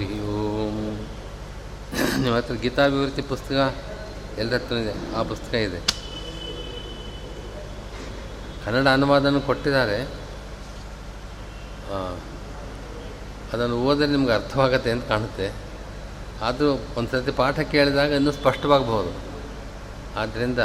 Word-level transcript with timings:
ಹರಿ 0.00 0.20
ಓಂ 0.20 0.76
ನಿಮ್ಮ 2.20 2.36
ಹತ್ರ 2.36 2.54
ಗೀತಾಭಿವೃದ್ಧಿ 2.54 3.22
ಪುಸ್ತಕ 3.22 3.74
ಎಲ್ಲರ 4.38 4.54
ಹತ್ರ 4.54 4.74
ಇದೆ. 4.74 4.92
ಆ 5.16 5.22
ಪುಸ್ತಕ 5.22 5.54
ಇದೆ. 5.54 5.80
ಕನ್ನಡ 8.64 8.88
ಅನುವಾದನೂ 8.88 9.40
ಕೊಟ್ಟಿದ್ದಾರೆ. 9.40 9.98
ಅದನ್ನು 13.52 13.76
ಓದಲು 13.76 14.06
ನಿಮ್ಗೆ 14.06 14.32
ಅರ್ಥವಾಗತ್ತೆ 14.32 14.90
ಅಂತ 14.90 15.04
ಕಾಣುತ್ತೆ. 15.04 15.50
ಆದರೂ 16.42 16.70
ಒಂದು 16.96 17.10
ಸರ್ತಿ 17.10 17.30
ಪಾಠ 17.30 17.60
ಕೇಳಿದಾಗ 17.60 18.10
ಇನ್ನೂ 18.10 18.32
ಸ್ಪಷ್ಟವಾಗಬಹುದು. 18.32 19.12
ಆದ್ದರಿಂದ 20.16 20.58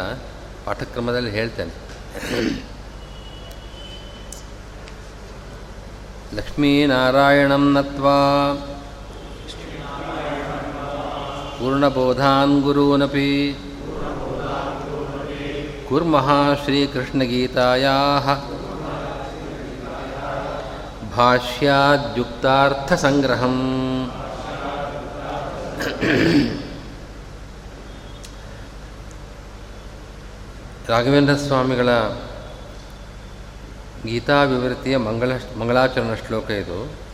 ಪಾಠಕ್ರಮದಲ್ಲಿ 0.65 1.31
ಹೇಳ್ತೇನೆ. 1.31 1.73
ಲಕ್ಷ್ಮೀನಾರಾಯಣಂ 6.35 7.73
ನತ್ವಾ 7.73 8.15
ಪೂರ್ಣಬೋಧಾನ್ 11.65 12.61
ಗುರೂನಪಿ. 12.61 13.59
ಕುರ್ಮಃ 15.89 16.53
श्रीकृष्णगीतायाः 16.53 18.27
ಭಾಷ್ಯಾದ್ಯುಕ್ತಾರ್ಥಸಂಗ್ರಹಂ. 21.15 24.11
ರಾಘವೇಂದ್ರ 30.87 31.35
ಸ್ವಾಮಿಗಳ 31.35 31.89
ಗೀತಾ 34.05 34.43
ವಿವೃತ್ತಿಯ 34.43 34.97
ಮಂಗಳ 34.97 35.31
ಮಂಗಳಾಚರಣ 35.59 36.15
ಶ್ಲೋಕ 36.27 36.51
ಇದು. 36.51 37.04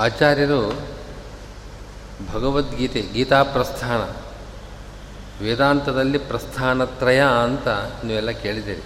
ಆಚಾರ್ಯರು 0.00 0.78
ಭಗವದ್ಗೀತೆ 2.32 3.02
ಗೀತಾ 3.02 3.42
ಪ್ರಸ್ಥಾನ 3.42 4.00
ವೇದಾಂತದಲ್ಲಿ 5.44 6.18
ಪ್ರಸ್ಥಾನತ್ರಯ 6.18 7.22
ಅಂತ 7.44 7.68
ನೀವೆಲ್ಲ 8.04 8.30
ಕೇಳಿದ್ದೀರಿ. 8.30 8.80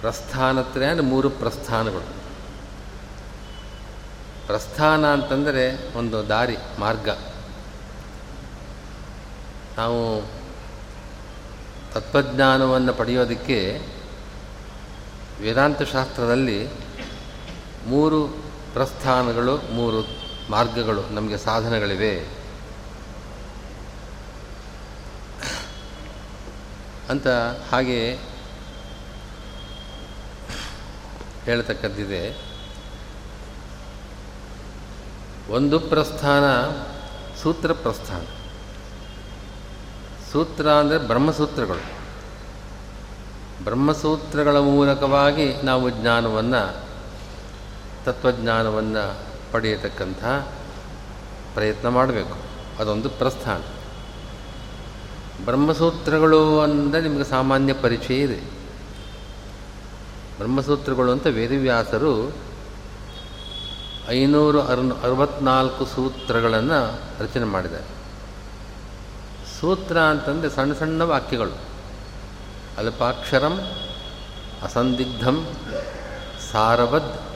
ಪ್ರಸ್ಥಾನತ್ರಯ 0.00 0.86
ಅಂದರೆ 0.86 1.06
ಮೂರು 1.06 1.30
ಪ್ರಸ್ಥಾನಗಳು. 1.30 2.22
ಪ್ರಸ್ಥಾನ 4.46 5.12
ಅಂತಂದರೆ 5.12 5.94
ಒಂದು 5.96 6.28
ದಾರಿ, 6.28 6.56
ಮಾರ್ಗ. 6.78 7.08
ನಾವು 9.78 10.28
ತತ್ವಜ್ಞಾನವನ್ನು 11.94 12.94
ಪಡೆಯೋದಕ್ಕೆ 12.94 13.80
ವೇದಾಂತ 15.40 15.82
ಶಾಸ್ತ್ರದಲ್ಲಿ 15.82 16.68
ಮೂರು 17.86 18.41
ಪ್ರಸ್ಥಾನಗಳು, 18.72 19.72
ಮೂರು 19.72 20.06
ಮಾರ್ಗಗಳು, 20.50 21.14
ನಮಗೆ 21.14 21.38
ಸಾಧನಗಳಿವೆ. 21.38 22.42
ಅಂತ 27.10 27.26
ಹಾಗೆ 27.72 28.18
ಹೇಳ್ತಕ್ಕದ್ದಿದೆ 31.44 32.52
ಒಂದು 35.50 35.80
ಪ್ರಸ್ಥಾನ, 35.80 36.44
ಸೂತ್ರ 37.42 37.72
ಪ್ರಸ್ಥಾನ. 37.72 38.24
ಸೂತ್ರ 40.32 40.70
ಅಂದರೆ 40.70 40.98
ಬ್ರಹ್ಮಸೂತ್ರಗಳು. 40.98 42.02
ಬ್ರಹ್ಮಸೂತ್ರಗಳ 43.64 44.58
ಮೂಲಕವಾಗಿ 44.58 45.62
ನಾವು 45.62 45.90
ಜ್ಞಾನವನ್ನು 45.90 46.81
ತತ್ವಜ್ಞಾನವನ್ನು 48.04 49.18
ಪಡೆಯತಕ್ಕಂಥ 49.52 50.24
ಪ್ರಯತ್ನ 51.54 51.88
ಮಾಡಬೇಕು. 51.88 52.36
ಅದೊಂದು 52.80 53.08
ಪ್ರಸ್ಥಾನ. 53.08 53.60
ಬ್ರಹ್ಮಸೂತ್ರಗಳು 55.44 56.60
ಅಂದರೆ 56.60 57.00
ನಿಮಗೆ 57.00 57.24
ಸಾಮಾನ್ಯ 57.24 57.72
ಪರಿಚಯ 57.72 58.14
ಇದೆ. 58.14 58.62
ಬ್ರಹ್ಮಸೂತ್ರಗಳು 60.38 61.12
ಅಂತ 61.12 61.26
ವೇದವ್ಯಾಸರು 61.26 62.36
ಐನೂರು 64.08 64.62
ಅರು 64.62 64.94
ಅರವತ್ನಾಲ್ಕು 64.94 65.86
ಸೂತ್ರಗಳನ್ನು 65.86 67.00
ರಚನೆ 67.22 67.44
ಮಾಡಿದ್ದಾರೆ. 67.44 68.02
ಸೂತ್ರ 69.60 69.98
ಅಂತಂದರೆ 69.98 70.50
ಸಣ್ಣ 70.50 70.72
ಸಣ್ಣ 70.72 71.02
ವಾಕ್ಯಗಳು. 71.02 71.58
ಅಲ್ಪಾಕ್ಷರಂ, 72.78 73.60
ಅಸಂದಿಗ್ಧಂ, 74.62 75.56
ಸಾರವದ್ 76.52 77.31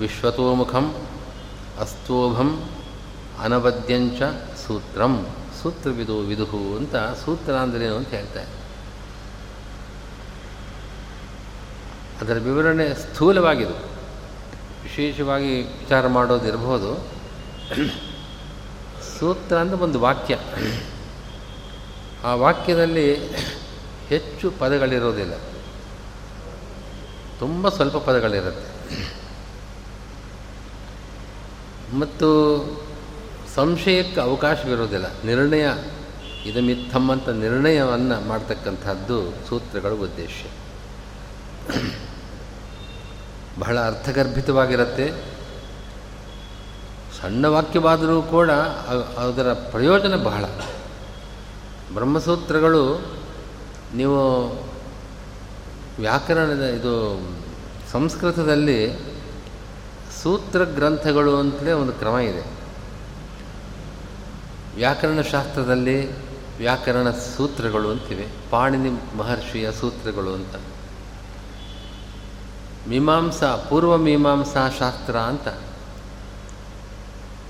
ವಿಶ್ವತೋಮುಖಂ 0.00 0.94
ಅಸ್ತೋಭಂ 1.80 2.68
ಅನವದ್ಯಂಚ 3.40 4.22
ಸೂತ್ರಂ. 4.66 5.26
ಸೂತ್ರವಿದು 5.62 6.18
ವಿದುಹು 6.18 6.76
ಅಂತ 6.76 6.96
ಸೂತ್ರ 6.96 7.52
ಅಂದ್ರೇನು 7.52 7.96
ಅಂತ 7.96 8.08
ಹೇಳ್ತಾರೆ 8.08 8.50
ಅದರ 12.20 12.34
ವಿವರಣೆ 12.34 12.94
ಸ್ಥೂಲವಾಗಿದೆ 12.94 13.76
ವಿಶೇಷವಾಗಿ 14.82 15.62
ವಿಚಾರ 15.62 16.06
ಮಾಡೋದಿರಬಹುದು. 16.06 16.90
ಸೂತ್ರ 19.18 19.56
ಅಂದರೆ 19.58 19.76
ಒಂದು 19.76 20.00
ವಾಕ್ಯ. 20.00 20.38
ಆ 22.24 22.34
ವಾಕ್ಯದಲ್ಲಿ 22.34 23.28
ಹೆಚ್ಚು 24.08 24.50
ಪದಗಳಿರೋದಿಲ್ಲ. 24.50 25.34
ತುಂಬ 27.38 27.68
ಸ್ವಲ್ಪ 27.68 27.96
ಪದಗಳಿರುತ್ತೆ. 27.96 29.23
ಮತ್ತು 31.98 32.28
ಸಂಶಯಕ್ಕೆ 33.54 34.20
ಅವಕಾಶವಿರೋದಿಲ್ಲ. 34.20 35.04
ನಿರ್ಣಯ, 35.24 35.66
ಇದು 36.46 36.62
ಮಿಥಮ್ 36.62 37.10
ಅಂತ 37.10 37.28
ನಿರ್ಣಯವನ್ನು 37.28 38.28
ಮಾಡ್ತಕ್ಕಂಥದ್ದು 38.28 39.46
ಸೂತ್ರಗಳ 39.48 39.88
ಉದ್ದೇಶ. 39.88 40.44
ಬಹಳ 43.58 43.80
ಅರ್ಥಗರ್ಭಿತವಾಗಿರುತ್ತೆ. 43.80 45.12
ಸಣ್ಣ 47.20 47.46
ವಾಕ್ಯವಾದರೂ 47.46 48.22
ಕೂಡ 48.22 48.50
ಅದರ 49.18 49.52
ಪ್ರಯೋಜನ 49.52 50.16
ಬಹಳ. 50.16 50.44
ಬ್ರಹ್ಮಸೂತ್ರಗಳು 51.94 53.14
ನೀವು 53.94 54.46
ವ್ಯಾಕರಣದ 55.98 56.62
ಇದು 56.62 57.20
ಸಂಸ್ಕೃತದಲ್ಲಿ 57.92 59.13
ಸೂತ್ರ 60.24 60.64
ಗ್ರಂಥಗಳು 60.64 61.36
ಅಂತಲೇ 61.36 61.72
ಒಂದು 61.72 61.92
ಕ್ರಮ 61.92 62.18
ಇದೆ. 62.18 62.42
ವ್ಯಾಕರಣ 64.76 65.20
ಶಾಸ್ತ್ರದಲ್ಲಿ 65.20 66.28
ವ್ಯಾಕರಣ 66.58 67.10
ಸೂತ್ರಗಳು 67.10 67.90
ಅಂತಿವೆ. 67.90 68.28
ಪಾಣಿನಿ 68.50 69.16
ಮಹರ್ಷಿಯ 69.16 69.72
ಸೂತ್ರಗಳು 69.72 70.34
ಅಂತ. 70.34 70.56
ಮೀಮಾಂಸಾ, 72.88 73.56
ಪೂರ್ವ 73.56 73.96
ಮೀಮಾಂಸಾ 73.96 74.70
ಶಾಸ್ತ್ರ 74.78 75.16
ಅಂತ. 75.16 75.48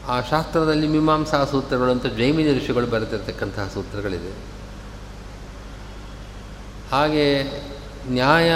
ಆ 0.08 0.20
ಶಾಸ್ತ್ರದಲ್ಲಿ 0.20 0.88
ಮೀಮಾಂಸಾ 0.88 1.44
ಸೂತ್ರಗಳು 1.44 1.90
ಅಂತ 1.90 2.06
ಜೈಮಿನಿ 2.06 2.58
ಋಷಿಗಳು 2.58 2.86
ಬರೆದಿರತಕ್ಕಂತಹ 2.86 3.70
ಸೂತ್ರಗಳಿದೆ. 3.74 4.30
ಹಾಗೆ 6.92 7.42
ನ್ಯಾಯ 8.08 8.52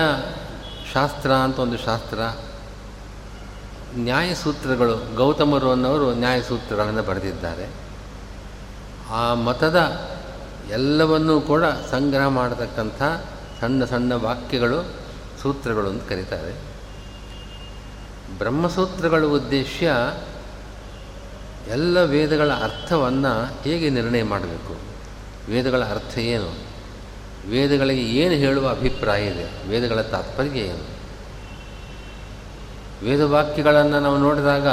ಶಾಸ್ತ್ರ 0.94 1.32
ಅಂತ 1.32 1.58
ಒಂದು 1.58 1.78
ಶಾಸ್ತ್ರ 1.78 2.18
ನ್ಯಾಯಸೂತ್ರಗಳು, 3.96 5.14
ಗೌತಮರು 5.14 5.70
ಅನ್ನೋರು 5.70 6.14
ನ್ಯಾಯಸೂತ್ರಗಳನ್ನು 6.14 7.02
ಬರೆದಿದ್ದಾರೆ. 7.02 7.66
ಆ 9.10 9.34
ಮತದ 9.34 10.08
ಎಲ್ಲವನ್ನೂ 10.70 11.40
ಕೂಡ 11.40 11.64
ಸಂಗ್ರಹ 11.64 12.26
ಮಾಡತಕ್ಕಂಥ 12.26 13.02
ಸಣ್ಣ 13.60 13.84
ಸಣ್ಣ 13.84 14.12
ವಾಕ್ಯಗಳು, 14.12 14.94
ಸೂತ್ರಗಳು 15.42 15.88
ಅಂತ 15.88 16.08
ಕರೀತಾರೆ. 16.08 16.68
ಬ್ರಹ್ಮಸೂತ್ರಗಳ 18.38 19.24
ಉದ್ದೇಶ 19.24 19.82
ಎಲ್ಲ 21.68 22.02
ವೇದಗಳ 22.02 22.52
ಅರ್ಥವನ್ನು 22.52 23.62
ಹೇಗೆ 23.62 23.90
ನಿರ್ಣಯ 23.90 24.22
ಮಾಡಬೇಕು? 24.22 24.76
ವೇದಗಳ 25.52 25.84
ಅರ್ಥ 25.84 26.18
ಏನು? 26.18 26.54
ವೇದಗಳಿಗೆ 27.50 28.02
ಏನು 28.02 28.34
ಹೇಳುವ 28.34 28.68
ಅಭಿಪ್ರಾಯ 28.68 29.26
ಇದೆ? 29.26 29.68
ವೇದಗಳ 29.68 30.00
ತಾತ್ಪರ್ಯ 30.00 30.60
ಏನು? 30.60 30.97
ವೇದವಾಕ್ಯಗಳನ್ನು 33.02 34.00
ನಾವು 34.00 34.18
ನೋಡಿದಾಗ 34.18 34.68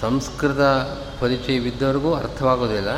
ಸಂಸ್ಕೃತ 0.00 0.60
ಪರಿಚಯವಿದ್ದವರಿಗೂ 1.20 2.14
ಅರ್ಥವಾಗೋದಿಲ್ಲ. 2.14 2.90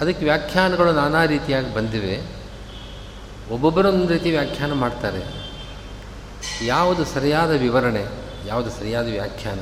ಅದಕ್ಕೆ 0.00 0.24
ವ್ಯಾಖ್ಯಾನಗಳು 0.24 0.92
ನಾನಾ 0.92 1.24
ರೀತಿಯಾಗಿ 1.24 1.74
ಬಂದಿವೆ. 1.74 2.42
ಒಬ್ಬೊಬ್ಬರು 3.50 3.88
ಒಂದು 3.88 4.08
ರೀತಿ 4.08 4.30
ವ್ಯಾಖ್ಯಾನ 4.30 4.72
ಮಾಡ್ತಾರೆ. 4.72 5.50
ಯಾವುದು 6.66 7.04
ಸರಿಯಾದ 7.04 7.50
ವಿವರಣೆ, 7.50 8.06
ಯಾವುದು 8.46 8.70
ಸರಿಯಾದ 8.70 9.04
ವ್ಯಾಖ್ಯಾನ? 9.04 9.58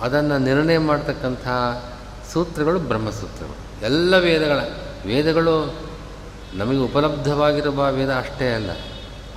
ಅದನ್ನು 0.00 0.38
ನಿರ್ಣಯ 0.38 0.78
ಮಾಡ್ತಕ್ಕಂಥ 0.78 1.48
ಸೂತ್ರಗಳು 2.32 2.78
ಬ್ರಹ್ಮಸೂತ್ರಗಳು. 2.78 3.84
ಎಲ್ಲ 3.84 4.18
ವೇದಗಳ, 4.18 4.60
ವೇದಗಳು 5.06 5.74
ನಮಗೆ 6.54 6.78
ಉಪಲಬ್ಧವಾಗಿರುವ 6.78 7.92
ವೇದ 7.92 8.10
ಅಷ್ಟೇ 8.10 8.52
ಅಲ್ಲ. 8.52 8.70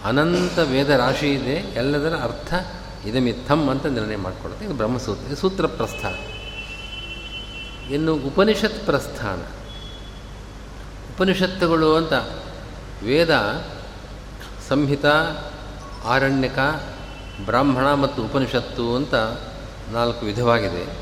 ಅನಂತ 0.06 0.60
ವೇದ 0.60 0.90
ರಾಶಿ 0.90 1.34
ಇದೆ, 1.34 1.54
ಎಲ್ಲದರ 1.54 2.16
ಅರ್ಥ 2.16 2.54
ಇದಮಿತ್ತಂ 3.06 3.70
ಅಂತ 3.70 3.86
ನಿರ್ಣಯ 3.86 4.16
ಮಾಡಿಕೊಡುತ್ತೆ. 4.16 4.66
ಇದು 4.66 4.74
ಬ್ರಹ್ಮಸೂತ್ರ, 4.74 5.28
ಇದು 5.28 5.36
ಸೂತ್ರ 5.36 5.66
ಪ್ರಸ್ಥಾನ. 5.66 6.14
ಇನ್ನು 7.94 8.16
ಉಪನಿಷತ್ 8.16 8.86
ಪ್ರಸ್ಥಾನ. 8.86 9.40
ಉಪನಿಷತ್ತುಗಳು 11.16 11.96
ಅಂತ 11.96 12.14
ವೇದ, 13.04 13.64
ಸಂಹಿತ, 14.70 15.06
ಆರಣ್ಯಕ, 16.06 16.60
ಬ್ರಾಹ್ಮಣ 17.46 17.94
ಮತ್ತು 17.94 18.24
ಉಪನಿಷತ್ತು 18.24 18.96
ಅಂತ 18.96 19.16
ನಾಲ್ಕು 19.92 20.26
ವಿಧವಾಗಿದೆ. 20.26 20.98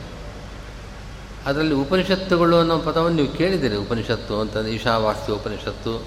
ಅದರಲ್ಲಿ 1.45 1.74
ಉಪನಿಷತ್ತುಗಳು 1.74 2.59
ಅನ್ನೋ 2.59 2.77
ಪದವನ್ನು 2.77 3.21
ನೀವು 3.21 3.38
ಕೇಳಿದ್ದೀರಿ, 3.38 3.75
ಉಪನಿಷತ್ತು 3.75 4.39
ಅಂತ, 4.39 4.57
ಈಶಾವಾಸ್ಯ 4.57 5.33
ಉಪನಿಷತ್ತು 5.33 6.03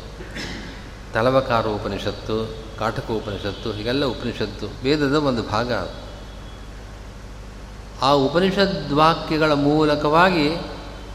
ತಲವಕಾರ 1.14 1.66
ಉಪನಿಷತ್ತು 1.66 2.54
ಕಾಟಕ 2.78 3.10
ಉಪನಿಷತ್ತು 3.10 3.72
ಹೀಗೆಲ್ಲ 3.72 4.04
ಉಪನಿಷತ್ತು, 4.04 4.66
ವೇದದ 4.82 5.14
ಒಂದು 5.14 5.42
ಭಾಗ 5.42 5.72
ಆ 8.02 8.10
ಉಪನಿಷದ್ 8.10 8.92
ವಾಕ್ಯಗಳ 8.92 9.52
ಮೂಲಕವಾಗಿ 9.52 10.56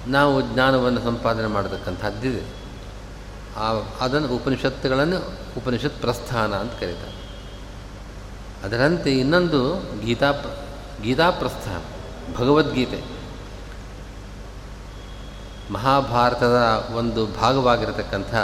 ನಾವು 0.07 0.41
ಜ್ಞಾನವನ್ನು 0.41 1.01
ಸಂಪಾದನೆ 1.01 1.47
ಮಾಡತಕ್ಕಂಥದ್ದಿದೆ. 1.47 2.41
ಆ, 3.57 3.73
ಅದನ್ನು 4.01 4.27
ಉಪನಿಷತ್ತುಗಳನ್ನು 4.27 5.17
ಉಪನಿಷತ್ 5.57 6.01
ಪ್ರಸ್ಥಾನ 6.01 6.53
ಅಂತ 6.53 6.71
ಕರೀತಾರೆ. 6.79 7.29
ಅದರಂತೆ 8.63 9.11
ಇನ್ನೊಂದು 9.11 9.75
ಗೀತಾ 10.05 10.31
ಗೀತಾ 11.03 11.29
ಪ್ರಸ್ಥಾನ, 11.29 11.81
ಭಗವದ್ಗೀತೆ. 12.37 13.03
ಮಹಾಭಾರತದ 15.71 16.87
ಒಂದು 16.95 17.25
ಭಾಗವಾಗಿರತಕ್ಕಂಥ 17.25 18.35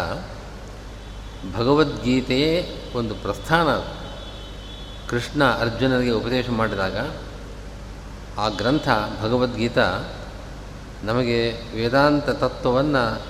ಭಗವದ್ಗೀತೆಯೇ 1.53 2.81
ಒಂದು 2.95 3.15
ಪ್ರಸ್ಥಾನ. 3.15 3.68
ಕೃಷ್ಣ 5.09 5.44
ಅರ್ಜುನನಿಗೆ 5.44 6.12
ಉಪದೇಶ 6.12 6.50
ಮಾಡಿದಾಗ 6.50 6.97
ಆ 8.38 8.50
ಗ್ರಂಥ 8.50 8.89
ಭಗವದ್ಗೀತಾ 9.21 10.00
ನಮಗೆ 11.03 11.51
ವೇದಾಂತ 11.75 12.30
ತತ್ವವನ್ನು 12.30 13.21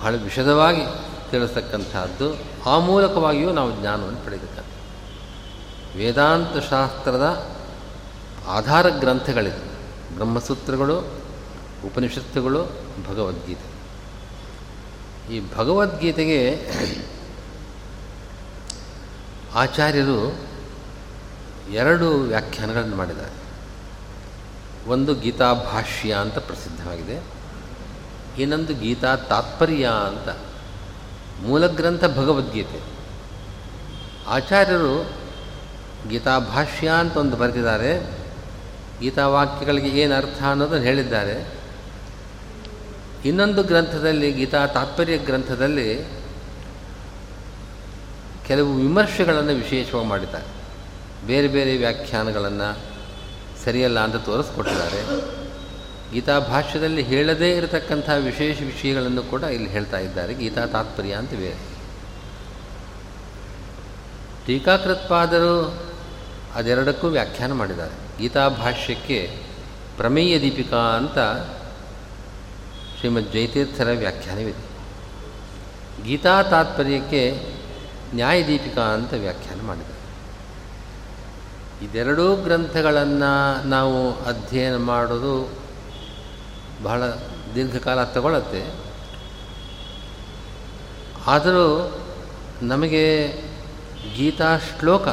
ಬಹಳ 0.00 0.14
ವಿಷದವಾಗಿ 0.14 0.82
ತಿಳಿಸ್ತಕ್ಕಂಥದ್ದು. 1.30 2.34
ಆ 2.70 2.78
ಮೂಲಕವಾಗಿಯೂ 2.78 3.52
ನಾವು 3.52 3.80
ಜ್ಞಾನವನ್ನು 3.80 4.24
ಪಡೆಯತಕ್ಕ 4.24 4.64
ವೇದಾಂತ 5.96 6.70
ಶಾಸ್ತ್ರದ 6.70 7.50
ಆಧಾರ 8.46 8.88
ಗ್ರಂಥಗಳಿದೆ 8.88 9.76
ಬ್ರಹ್ಮಸೂತ್ರಗಳು, 10.14 10.98
ಉಪನಿಷತ್ತುಗಳು, 11.86 12.64
ಭಗವದ್ಗೀತೆ. 13.08 13.75
ಈ 15.30 15.54
ಭಗವದ್ಗೀತೆಗೆ 15.54 16.70
ಆಚಾರ್ಯರು 19.54 20.38
ಎರಡು 21.70 22.14
ವ್ಯಾಖ್ಯಾನಗಳನ್ನು 22.14 22.96
ಮಾಡಿದ್ದಾರೆ. 22.96 23.46
ಒಂದು 24.90 25.14
ಗೀತಾ 25.14 25.52
ಭಾಷ್ಯ 25.52 26.12
ಅಂತ 26.12 26.38
ಪ್ರಸಿದ್ಧವಾಗಿದೆ. 26.38 27.22
ಇನ್ನೊಂದು 28.42 28.74
ಗೀತಾ 28.74 29.16
ತಾತ್ಪರ್ಯ 29.16 29.90
ಅಂತ 30.06 30.28
ಮೂಲಗ್ರಂಥ 31.42 32.04
ಭಗವದ್ಗೀತೆ. 32.04 32.80
ಆಚಾರ್ಯರು 34.26 35.10
ಗೀತಾ 36.08 36.38
ಭಾಷ್ಯ 36.38 36.90
ಅಂತ 36.90 37.16
ಒಂದು 37.16 37.36
ಬರೆದಿದ್ದಾರೆ. 37.36 38.18
ಗೀತಾವಾಕ್ಯಗಳಿಗೆ 39.00 39.88
ಏನು 39.88 40.14
ಅರ್ಥ 40.14 40.42
ಅನ್ನೋದನ್ನು 40.42 40.84
ಹೇಳಿದ್ದಾರೆ. 40.84 41.55
ಇನ್ನೊಂದು 43.24 43.62
ಗ್ರಂಥದಲ್ಲಿ, 43.62 44.32
ಗೀತಾ 44.32 44.66
ತಾತ್ಪರ್ಯ 44.66 45.16
ಗ್ರಂಥದಲ್ಲಿ 45.16 46.04
ಕೆಲವು 48.46 48.74
ವಿಮರ್ಶೆಗಳನ್ನು 48.74 49.52
ವಿಶೇಷವಾಗಿ 49.52 50.06
ಮಾಡಿದ್ದಾರೆ. 50.06 50.56
ಬೇರೆ 51.26 51.48
ಬೇರೆ 51.48 51.76
ವ್ಯಾಖ್ಯಾನಗಳನ್ನು 51.76 52.78
ಸರಿಯಲ್ಲ 53.64 54.00
ಅಂತ 54.00 54.16
ತೋರಿಸ್ಕೊಟ್ಟಿದ್ದಾರೆ. 54.16 55.02
ಗೀತಾ 56.12 56.38
ಭಾಷ್ಯದಲ್ಲಿ 56.38 57.02
ಹೇಳದೇ 57.02 57.56
ಇರತಕ್ಕಂಥ 57.56 58.10
ವಿಶೇಷ 58.10 58.62
ವಿಷಯಗಳನ್ನು 58.62 59.22
ಕೂಡ 59.22 59.42
ಇಲ್ಲಿ 59.42 59.70
ಹೇಳ್ತಾ 59.70 59.98
ಇದ್ದಾರೆ. 59.98 60.34
ಗೀತಾ 60.34 60.66
ತಾತ್ಪರ್ಯ 60.66 61.12
ಅಂತ 61.12 61.30
ಬೇರೆ 61.30 61.76
ಟೀಕಾಕೃತ್ಪಾದರು 64.46 65.86
ಅದೆರಡಕ್ಕೂ 66.54 67.08
ವ್ಯಾಖ್ಯಾನ 67.08 67.52
ಮಾಡಿದ್ದಾರೆ. 67.52 68.18
ಗೀತಾ 68.18 68.48
ಭಾಷ್ಯಕ್ಕೆ 68.48 69.42
ಪ್ರಮೇಯ 69.96 70.40
ದೀಪಿಕಾ 70.40 70.76
ಅಂತ 70.76 71.18
ಶ್ರೀಮದ್ 72.98 73.32
ಜಯತೀರ್ಥರ 73.32 73.88
ವ್ಯಾಖ್ಯಾನವಿದೆ. 73.98 74.62
ಗೀತಾ 76.04 76.42
ತಾತ್ಪರ್ಯಕ್ಕೆ 76.42 77.22
ನ್ಯಾಯದೀಪಿಕಾ 78.14 78.82
ಅಂತ 78.82 79.12
ವ್ಯಾಖ್ಯಾನ 79.12 79.60
ಮಾಡಿದೆ 79.66 79.96
ಇದೆರಡೂ 81.84 82.36
ಗ್ರಂಥಗಳನ್ನು 82.36 83.64
ನಾವು 83.68 84.24
ಅಧ್ಯಯನ 84.24 84.76
ಮಾಡೋದು 84.76 85.52
ಬಹಳ 86.82 87.02
ದೀರ್ಘಕಾಲ 87.54 88.04
ತಗೊಳ್ಳುತ್ತೆ 88.04 88.62
ಆದರೂ 91.26 91.92
ನಮಗೆ 92.62 93.32
ಗೀತಾ 94.16 94.58
ಶ್ಲೋಕ, 94.58 95.08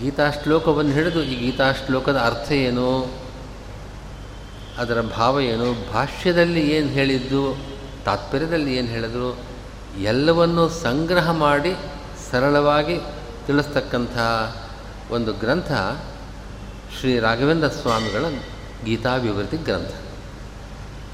ಗೀತಾ 0.00 0.30
ಶ್ಲೋಕವನ್ನು 0.30 0.92
ಹಿಡಿದು 0.92 1.22
ಈ 1.22 1.34
ಗೀತಾ 1.36 1.72
ಶ್ಲೋಕದ 1.72 2.16
ಅರ್ಥ 2.16 2.52
ಏನು? 2.52 2.88
ಅದರ 4.78 5.00
ಭಾವ 5.00 5.40
ಏನು? 5.40 5.92
ಭಾಷ್ಯದಲ್ಲಿ 5.92 6.70
ಏನು 6.70 6.88
ಹೇಳಿದ್ದು? 6.88 7.56
ತಾತ್ಪರ್ಯದಲ್ಲಿ 8.04 8.76
ಏನು 8.76 8.88
ಹೇಳಿದ್ರು? 8.88 9.38
ಎಲ್ಲವನ್ನೂ 10.02 10.68
ಸಂಗ್ರಹ 10.68 11.30
ಮಾಡಿ 11.30 11.76
ಸರಳವಾಗಿ 12.30 12.98
ತಿಳಿಸ್ತಕ್ಕಂಥ 13.46 14.18
ಒಂದು 15.10 15.32
ಗ್ರಂಥ 15.32 15.72
ಶ್ರೀ 16.98 17.18
ರಾಘವೇಂದ್ರ 17.18 17.68
ಸ್ವಾಮಿಗಳ 17.68 18.24
ಗೀತಾಭಿವೃತಿ 18.84 19.56
ಗ್ರಂಥ. 19.56 19.92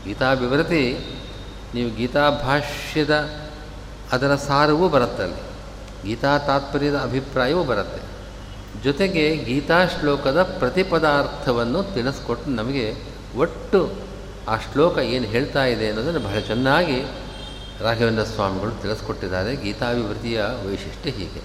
ಗೀತಾಭಿವೃತಿ 0.04 0.98
ನೀವು 1.74 1.96
ಗೀತಾಭಾಷ್ಯದ 1.96 3.30
ಅದರ 4.12 4.34
ಸಾರವೂ 4.34 4.88
ಬರುತ್ತಲ್ಲಿ 4.88 5.50
ಗೀತಾ 6.04 6.38
ತಾತ್ಪರ್ಯದ 6.38 6.96
ಅಭಿಪ್ರಾಯವೂ 6.96 7.64
ಬರುತ್ತೆ. 7.64 8.02
ಜೊತೆಗೆ 8.84 9.36
ಗೀತಾ 9.36 9.86
ಶ್ಲೋಕದ 9.86 10.42
ಪ್ರತಿಪದಾರ್ಥವನ್ನು 10.42 11.82
ತಿಳಿಸ್ಕೊಟ್ಟು 11.82 12.50
ನಮಗೆ 12.50 13.09
ಒಟ್ಟು 13.36 13.92
ಆ 14.48 14.56
ಶ್ಲೋಕ 14.56 14.98
ಏನು 14.98 15.24
ಹೇಳ್ತಾ 15.24 15.64
ಇದೆ 15.64 15.88
ಅನ್ನೋದನ್ನು 15.88 16.20
ಬಹಳ 16.20 16.38
ಚೆನ್ನಾಗಿ 16.38 17.02
ರಾಘವೇಂದ್ರ 17.80 18.24
ಸ್ವಾಮಿಗಳು 18.24 18.70
ತಿಳಿಸ್ಕೊಟ್ಟಿದ್ದಾರೆ. 18.82 19.56
ಗೀತಾಭಿವೃದ್ಧಿಯ 19.56 20.42
ವೈಶಿಷ್ಟ್ಯ 20.42 21.10
ಹೀಗೆ. 21.10 21.42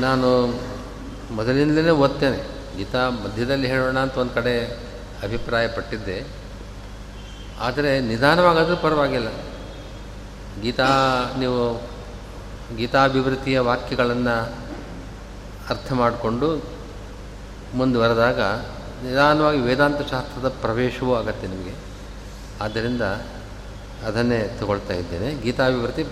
ನಾನು 0.00 0.60
ಮೊದಲಿಂದಲೇ 1.30 1.90
ಓದ್ತೇನೆ. 1.90 2.58
ಗೀತಾ 2.76 3.10
ಮಧ್ಯದಲ್ಲಿ 3.10 3.68
ಹೇಳೋಣ 3.68 3.98
ಅಂತ 3.98 4.16
ಒಂದು 4.16 4.34
ಕಡೆ 4.34 4.68
ಅಭಿಪ್ರಾಯ 5.22 5.68
ಪಟ್ಟಿದ್ದೆ 5.68 6.24
ಆದರೆ 7.60 8.00
ನಿಧಾನವಾಗಾದರೂ 8.00 8.76
ಪರವಾಗಿಲ್ಲ. 8.76 9.28
ಗೀತಾ, 10.62 10.88
ನೀವು 11.38 11.82
ಗೀತಾಭಿವೃದ್ಧಿಯ 12.76 13.58
ವಾಕ್ಯಗಳನ್ನು 13.58 14.52
ಅರ್ಥ 15.70 15.92
ಮಾಡಿಕೊಂಡು 15.92 16.64
ಮುಂದುವರೆದಾಗ 17.74 18.40
ನಿಧಾನವಾಗಿ 19.04 19.60
ವೇದಾಂತ 19.60 20.10
ಶಾಸ್ತ್ರದ 20.10 20.48
ಪ್ರವೇಶವೂ 20.48 21.14
ಆಗತ್ತೆ 21.14 21.46
ನಿಮಗೆ. 21.46 21.74
ಆದ್ದರಿಂದ 22.60 23.02
ಅದನ್ನೇ 24.06 24.56
ತಗೊಳ್ತಾ 24.60 24.94
ಇದ್ದೇನೆ. 24.94 25.42
ಗೀತಾಭಿವೃತ್ತಿ 25.42 26.04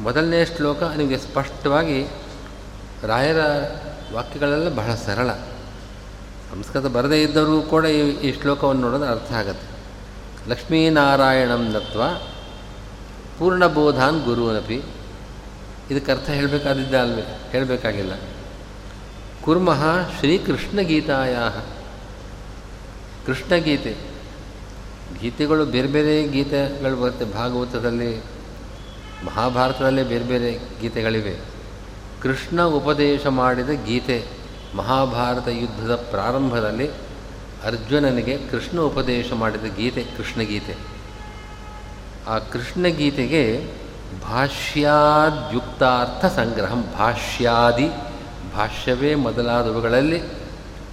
ಮೊದಲನೇ 0.00 0.44
ಶ್ಲೋಕ 0.44 0.82
ನಿಮಗೆ 0.82 1.18
ಸ್ಪಷ್ಟವಾಗಿ 1.18 2.06
ರಾಯರ 3.02 3.38
ವಾಕ್ಯಗಳೆಲ್ಲ 4.12 4.68
ಬಹಳ 4.68 4.94
ಸರಳ. 4.94 5.32
ಸಂಸ್ಕೃತ 6.50 6.86
ಬರದೇ 6.86 7.22
ಇದ್ದರೂ 7.22 7.62
ಕೂಡ 7.62 7.84
ಈ 7.84 8.10
ಈ 8.10 8.40
ಶ್ಲೋಕವನ್ನು 8.40 8.82
ನೋಡೋದು 8.82 9.04
ಅರ್ಥ 9.04 9.32
ಆಗತ್ತೆ. 9.32 9.76
ಲಕ್ಷ್ಮೀನಾರಾಯಣಂ 10.50 11.72
ನತ್ವ 11.72 12.02
ಪೂರ್ಣಬೋಧಾನ್ 13.38 14.24
ಗುರುವನಪಿ. 14.24 14.82
ಇದಕ್ಕೆ 15.90 16.12
ಅರ್ಥ 16.12 16.30
ಹೇಳಬೇಕಾದಿದ್ದ 16.30 16.94
ಅಲ್ವೇ 16.94 17.40
ಹೇಳಬೇಕಾಗಿಲ್ಲ. 17.50 18.12
ಕುರ್ಮಃ 19.44 19.84
ಶ್ರೀಕೃಷ್ಣ 20.18 20.80
ಗೀತಾಯ 20.80 21.36
ಕೃಷ್ಣಗೀತೆ. 23.26 23.96
ಗೀತೆಗಳು 25.20 25.64
ಬೇರೆ 25.64 25.88
ಬೇರೆ 25.88 26.28
ಗೀತೆಗಳು 26.28 26.96
ಬರುತ್ತೆ. 26.96 27.24
ಭಾಗವತದಲ್ಲಿ, 27.24 28.22
ಮಹಾಭಾರತದಲ್ಲೇ 29.26 30.02
ಬೇರೆ 30.02 30.24
ಬೇರೆ 30.24 30.60
ಗೀತೆಗಳಿವೆ. 30.80 31.36
ಕೃಷ್ಣ 32.22 32.62
ಉಪದೇಶ 32.62 33.26
ಮಾಡಿದ 33.26 33.70
ಗೀತೆ 33.86 34.24
ಮಹಾಭಾರತ 34.74 35.48
ಯುದ್ಧದ 35.48 35.94
ಪ್ರಾರಂಭದಲ್ಲಿ 35.94 36.90
ಅರ್ಜುನನಿಗೆ 37.64 38.38
ಕೃಷ್ಣ 38.38 38.80
ಉಪದೇಶ 38.80 39.32
ಮಾಡಿದ 39.32 39.76
ಗೀತೆ, 39.76 40.04
ಕೃಷ್ಣಗೀತೆ. 40.16 40.76
ಆ 42.28 42.38
ಕೃಷ್ಣಗೀತೆಗೆ 42.38 43.72
ಭಾಷ್ಯಾದ್ಯುಕ್ತಾರ್ಥ 44.22 46.36
ಸಂಗ್ರಹಂ. 46.36 46.84
ಭಾಷ್ಯಾದಿ 46.98 47.90
ಭಾಷ್ಯವೇ 48.56 49.14
ಮೊದಲಾದವುಗಳಲ್ಲಿ 49.14 50.22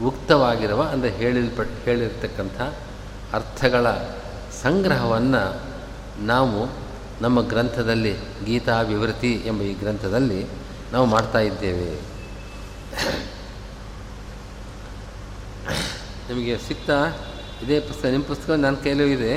ಉಕ್ತವಾಗಿರುವ 0.02 0.82
ಅಂದರೆ 0.82 1.10
ಹೇಳಿಲ್ಪ, 1.10 1.62
ಹೇಳಿರ್ತಕ್ಕಂಥ 1.62 2.62
ಅರ್ಥಗಳ 3.34 3.92
ಸಂಗ್ರಹವನ್ನು 4.62 5.62
ನಾವು 6.24 6.70
ನಮ್ಮ 7.22 7.42
ಗ್ರಂಥದಲ್ಲಿ 7.42 8.16
ಗೀತಾ 8.46 8.82
ವಿವೃತಿ 8.82 9.34
ಎಂಬ 9.46 9.62
ಈ 9.62 9.74
ಗ್ರಂಥದಲ್ಲಿ 9.74 10.46
ನಾವು 10.92 11.06
ಮಾಡ್ತಾ 11.06 11.40
ಇದ್ದೇವೆ. 11.40 11.92
ನಿಮಗೆ 16.30 16.58
ಸಿಗ್ತಾ 16.58 17.18
ಇದೇ 17.62 17.80
ಪುಸ್ತಕ, 17.80 18.06
ನಿಮ್ಮ 18.06 18.26
ಪುಸ್ತಕ 18.26 18.50
ನನ್ನ 18.50 18.76
ಕೈಲೂ 18.76 19.04
ಇದೆ. 19.04 19.34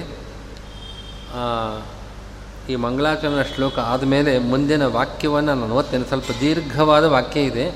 ಈ 2.68 2.74
ಮಂಗಳಾಚರಣ 2.74 3.42
ಶ್ಲೋಕ 3.42 3.78
ಆದಮೇಲೆ 3.78 4.38
ಮುಂದಿನ 4.38 4.86
ವಾಕ್ಯವನ್ನು 4.86 5.54
ನಾನು 5.54 5.74
ಓದ್ತೇನೆ. 5.74 6.04
ಸ್ವಲ್ಪ 6.04 6.30
ದೀರ್ಘವಾದ 6.40 7.04
ವಾಕ್ಯ 7.04 7.40
ಇದೆ. 7.40 7.72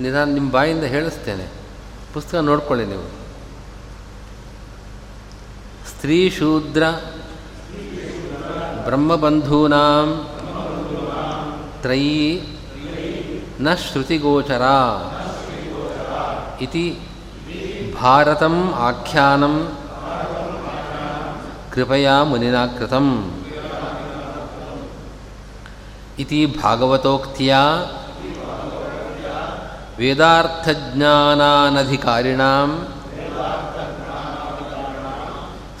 ನಿಧಾನ 0.00 0.34
ನಿಮ್ಮ 0.34 0.52
ಬಾಯಿಂದ 0.52 0.84
ಹೇಳಿಸ್ತೇನೆ 0.84 1.46
ಪುಸ್ತಕ 2.14 2.38
ನೋಡ್ಕೊಳ್ಳಿ 2.38 2.86
ನೀವು. 2.86 3.02
ಸ್ತ್ರೀ 5.90 6.30
ಶೂದ್ರ 6.30 6.82
ಬ್ರಹ್ಮಬಂಧೂನಾಂ 8.84 10.30
ತ್ರಯೀ 11.82 12.40
ನ 13.60 13.74
ಶ್ರುತಿಗೋಚರ 13.74 14.62
ಇತಿ 16.60 17.00
ಭಾರತಂ 18.02 18.72
ಆಖ್ಯಾನಂ 18.72 19.78
ಕೃಪಯಾ 21.72 22.24
ಮುನಿನಾ 22.24 22.66
ಕೃತಂ. 22.66 23.32
ಇತಿ 26.18 26.46
ಭಾಗವತೋಕ್ತಿಯ 26.46 27.56
ವೇದಾರ್ಥಜ್ಞಾನಾನಧಿಕಾರಿಣಾಂ 29.98 32.70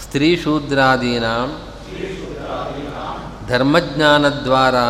ಸ್ತ್ರೀಶೂದ್ರಾದೀನಾಂ 0.04 1.50
ಧರ್ಮಜ್ಞಾನದ್ವಾರಾ 3.48 4.86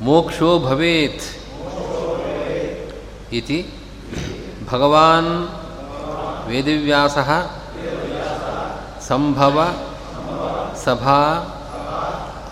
ಮೋಕ್ಷೋ 0.00 0.58
ಭವೇತ್ 0.66 1.24
ಇತಿ 3.32 3.72
ಭಗವಾನ್ 4.70 5.48
ವೇದವ್ಯಾಸಃ 6.48 7.30
ಸಂಭವ 9.08 9.74
ಸಭಾ 10.84 11.18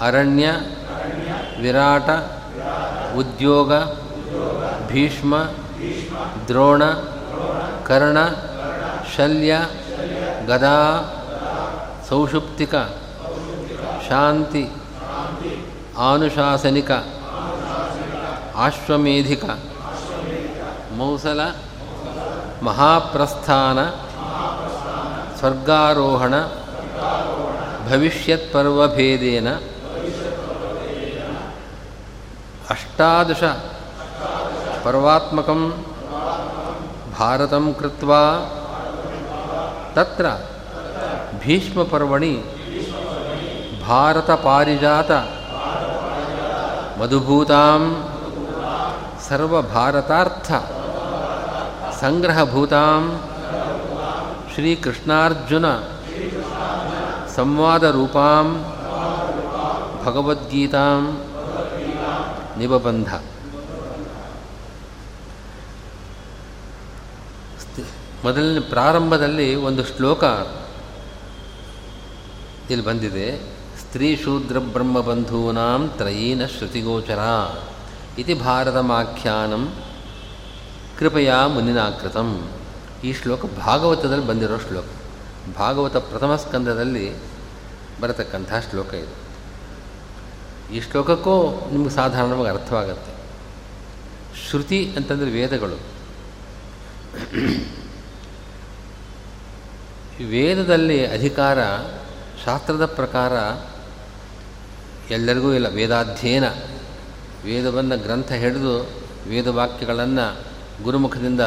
ಅರಣ್ಯ 0.01 0.57
ವಿರಾಟ 1.61 2.11
ಉದ್ಯೋಗ 3.15 3.98
ಭೀಷ್ಮ 4.91 5.35
ದ್ರೋಣ 6.49 6.83
ಕರ್ಣ 7.87 8.19
ಶಲ್ಯ 9.17 9.53
ಗದಾ 10.47 10.79
ಸೌಷುಪ್ತಿಕ 12.09 12.75
ಶಾಂತಿ 14.09 14.65
ಆನುಶಾಸನಿಕ 15.99 16.91
ಆಶ್ವಮೇಧಿಕ 18.57 19.45
ಮೌಸಲ 20.97 21.41
ಮಹಾಪ್ರಸ್ಥಾನ 22.63 23.81
ಸ್ವರ್ಗಾರೋಹಣ 25.39 26.35
ಭವಿಷ್ಯತ್ಪರ್ವಭೇದೇನ 27.89 29.49
ಅಷ್ಟಾದಶ 32.71 33.43
ಪರ್ವಾತ್ಮಕಂ 34.89 35.61
ಭಾರತಂ 37.17 37.65
ಕೃತ್ವಾ 37.79 38.21
ತತ್ರ 39.97 40.27
ಭೀಷ್ಮಪರ್ವಣಿ 41.43 42.35
ಭಾರತಪಾರಿಜಾತ 43.89 45.11
ಮಧುಭೂತಾಂ 47.01 47.83
ಸರ್ವಭಾರತಾರ್ಥ 49.27 50.51
ಸಂಗ್ರಹಭೂತಾಂ 52.01 53.05
ಶ್ರೀಕೃಷ್ಣಾರ್ಜುನ 54.55 55.67
ಸಂವಾದರೂಪಾಂ 57.37 58.47
ಭಗವದ್ಗೀತಾಂ 60.05 61.03
ನಿಬಬಂಧ 62.59 63.11
ಮೊದಲನೇ 68.29 68.61
ಪ್ರಾರಂಭದಲ್ಲಿ 68.61 69.55
ಒಂದು 69.55 69.85
ಶ್ಲೋಕ 69.85 70.25
ಇಲ್ಲಿ 72.71 72.87
ಬಂದಿದೆ, 72.87 73.39
ಸ್ತ್ರೀ 73.81 74.17
ಶೂದ್ರ 74.17 74.59
ಬ್ರಹ್ಮಬಂಧೂನಾಂ 74.59 75.93
ತ್ರಯೀನ 75.97 76.47
ಶ್ರುತಿಗೋಚರ 76.47 77.19
ಇತಿ 78.19 78.35
ಭಾರತಮಾಖ್ಯಾನಂ 78.35 79.73
ಕೃಪೆಯ 80.99 81.33
ಮುನಿನಾಕೃತಂ. 81.47 82.51
ಈ 83.05 83.13
ಶ್ಲೋಕ 83.13 83.45
ಭಾಗವತದಲ್ಲಿ 83.65 84.27
ಬಂದಿರೋ 84.27 84.59
ಶ್ಲೋಕ. 84.59 84.85
ಭಾಗವತ 85.59 85.97
ಪ್ರಥಮ 85.97 86.37
ಸ್ಕಂದದಲ್ಲಿ 86.37 87.17
ಬರತಕ್ಕಂಥ 88.01 88.53
ಶ್ಲೋಕ 88.71 88.95
ಇದು. 88.95 89.15
ಈ 90.75 90.81
ಶ್ಲೋಕಕ್ಕೂ 90.81 91.69
ನಿಮಗೆ 91.73 91.91
ಸಾಧಾರಣವಾಗಿ 91.91 92.59
ಅರ್ಥವಾಗತ್ತೆ. 92.59 93.13
ಶ್ರುತಿ 94.49 94.93
ಅಂತಂದರೆ 94.97 95.31
ವೇದಗಳು. 95.31 95.79
ವೇದದಲ್ಲಿ 100.25 101.07
ಅಧಿಕಾರ, 101.07 101.59
ಶಾಸ್ತ್ರದ 102.45 102.87
ಪ್ರಕಾರ 102.87 103.33
ಎಲ್ಲರಿಗೂ 105.13 105.53
ಇಲ್ಲ. 105.53 105.69
ವೇದಾಧ್ಯಯನ, 105.69 106.49
ವೇದವನ್ನು 107.45 107.99
ಗ್ರಂಥ 107.99 108.33
ಹಿಡಿದು 108.33 108.91
ವೇದವಾಕ್ಯಗಳನ್ನು 109.29 110.45
ಗುರುಮುಖದಿಂದ 110.83 111.41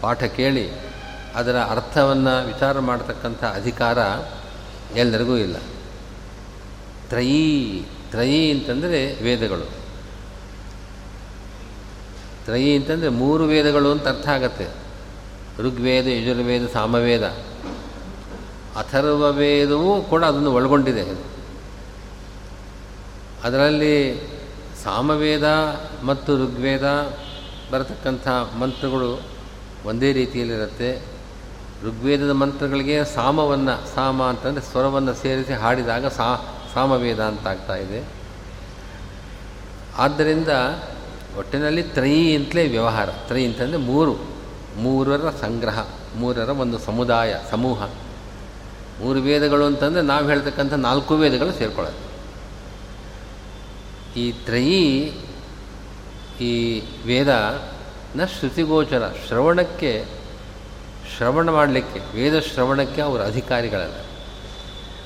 ಪಾಠ 0.00 0.24
ಕೇಳಿ 0.24 0.70
ಅದರ 1.34 1.56
ಅರ್ಥವನ್ನು 1.56 2.46
ವಿಚಾರ 2.46 2.78
ಮಾಡತಕ್ಕಂಥ 2.78 3.44
ಅಧಿಕಾರ 3.44 3.98
ಎಲ್ಲರಿಗೂ 4.96 5.36
ಇಲ್ಲ. 5.36 5.56
ತ್ರಯೀ 7.08 7.82
ತ್ರಯೀ 8.10 8.54
ಅಂತಂದರೆ 8.54 9.22
ವೇದಗಳು. 9.22 9.64
ತ್ರಯೀ 12.44 12.76
ಅಂತಂದರೆ 12.76 13.08
ಮೂರು 13.08 13.44
ವೇದಗಳು 13.44 13.90
ಅಂತ 13.90 14.08
ಅರ್ಥ 14.08 14.28
ಆಗತ್ತೆ. 14.28 14.66
ಋಗ್ವೇದ, 15.58 16.06
ಯಜುರ್ವೇದ, 16.06 16.66
ಸಾಮವೇದ. 16.66 17.51
ಅಥರ್ವ 18.76 19.30
ವೇದವೂ 19.30 20.02
ಕೂಡ 20.02 20.24
ಅದನ್ನು 20.24 20.52
ಒಳಗೊಂಡಿದೆ 20.52 21.32
ಅದರಲ್ಲಿ 23.44 24.26
ಸಾಮವೇದ 24.84 25.44
ಮತ್ತು 26.04 26.36
ಋಗ್ವೇದ 26.36 27.16
ಬರತಕ್ಕಂಥ 27.72 28.28
ಮಂತ್ರಗಳು 28.28 29.22
ಒಂದೇ 29.84 30.12
ರೀತಿಯಲ್ಲಿರುತ್ತೆ. 30.12 31.02
ಋಗ್ವೇದದ 31.84 32.30
ಮಂತ್ರಗಳಿಗೆ 32.30 33.04
ಸಾಮವನ್ನು, 33.04 33.94
ಸಾಮ 33.94 34.22
ಅಂತಂದರೆ 34.22 34.62
ಸ್ವರವನ್ನು 34.62 35.14
ಸೇರಿಸಿ 35.14 35.52
ಹಾಡಿದಾಗ 35.52 36.06
ಸಾ, 36.06 36.58
ಸಾಮವೇದ 36.74 37.20
ಅಂತ 37.20 37.46
ಆಗ್ತಾ 37.46 37.76
ಇದೆ. 37.76 38.04
ಆದ್ದರಿಂದ 39.98 40.48
ಒಟ್ಟಿನಲ್ಲಿ 41.38 41.82
ತ್ರಯಿ 41.82 42.36
ಅಂತಲೇ 42.36 42.68
ವ್ಯವಹಾರ. 42.68 43.08
ತ್ರಯಿ 43.26 43.46
ಅಂತಂದರೆ 43.46 43.76
ಮೂರು. 43.76 44.14
ಮೂರರ 44.76 45.30
ಸಂಗ್ರಹ, 45.40 45.86
ಮೂರರ 46.16 46.48
ಒಂದು 46.48 46.78
ಸಮುದಾಯ, 46.78 47.34
ಸಮೂಹ. 47.50 47.82
ಮೂರು 49.02 49.20
ವೇದಗಳು 49.20 49.64
ಅಂತಂದರೆ 49.64 50.02
ನಾವು 50.02 50.28
ಹೇಳ್ತಕ್ಕಂಥ 50.28 50.72
ನಾಲ್ಕು 50.72 51.14
ವೇದಗಳು 51.14 51.52
ಸೇರ್ಕೊಳ್ಳೋದು. 51.52 52.12
ಈ 54.18 54.32
ತ್ರಯಿ, 54.32 55.12
ಈ 56.40 56.82
ವೇದ 57.06 57.62
ನ 58.16 58.24
ಶ್ರುತಿಗೋಚರ, 58.24 59.12
ಶ್ರವಣಕ್ಕೆ, 59.26 60.04
ಶ್ರವಣ 61.16 61.50
ಮಾಡಲಿಕ್ಕೆ, 61.50 62.16
ವೇದ 62.16 62.38
ಶ್ರವಣಕ್ಕೆ 62.38 63.02
ಅವರು 63.02 63.22
ಅಧಿಕಾರಿಗಳಲ್ಲ. 63.22 63.94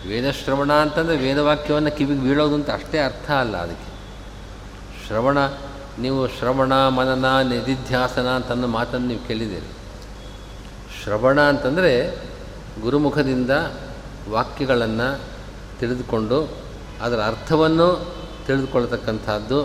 ವೇದ 0.09 0.31
ಶ್ರವಣ 0.31 0.73
ಅಂತಂದರೆ 0.73 1.17
ವೇದವಾಕ್ಯವನ್ನು 1.17 1.91
ಕಿವಿಗೆ 1.91 2.23
ಬೀಳೋದು 2.23 2.55
ಅಂತ 2.55 2.71
ಅಷ್ಟೇ 2.71 2.99
ಅರ್ಥ 2.99 3.31
ಅಲ್ಲ 3.31 3.57
ಅದಕ್ಕೆ. 3.57 3.97
ಶ್ರವಣ, 5.07 5.39
ನೀವು 5.99 6.29
ಶ್ರವಣ, 6.29 6.89
ಮನನ, 6.89 7.41
ನಿಧಿಧ್ಯಾಸನ 7.41 8.27
ಅಂತನ್ನೋ 8.27 8.67
ಮಾತನ್ನು 8.67 9.07
ನೀವು 9.07 9.29
ಕೇಳಿದ್ದೀರಿ. 9.29 9.73
ಶ್ರವಣ 11.03 11.41
ಅಂತಂದರೆ 11.41 12.17
ಗುರುಮುಖದಿಂದ 12.83 13.51
ವಾಕ್ಯಗಳನ್ನು 14.31 15.09
ತಿಳಿದುಕೊಂಡು 15.81 16.39
ಅದರ 17.03 17.21
ಅರ್ಥವನ್ನು 17.27 17.89
ತಿಳಿದುಕೊಳ್ತಕ್ಕಂಥದ್ದು 18.47 19.59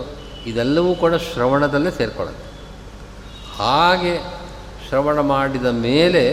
ಇದೆಲ್ಲವೂ 0.46 0.94
ಕೂಡ 0.94 1.14
ಶ್ರವಣದಲ್ಲೇ 1.16 1.90
ಸೇರಿಕೊಳ್ಳುತ್ತೆ. 1.90 2.46
ಹಾಗೆ 3.58 4.14
ಶ್ರವಣ 4.88 5.18
ಮಾಡಿದ 5.20 5.68
ಮೇಲೆ 5.88 6.24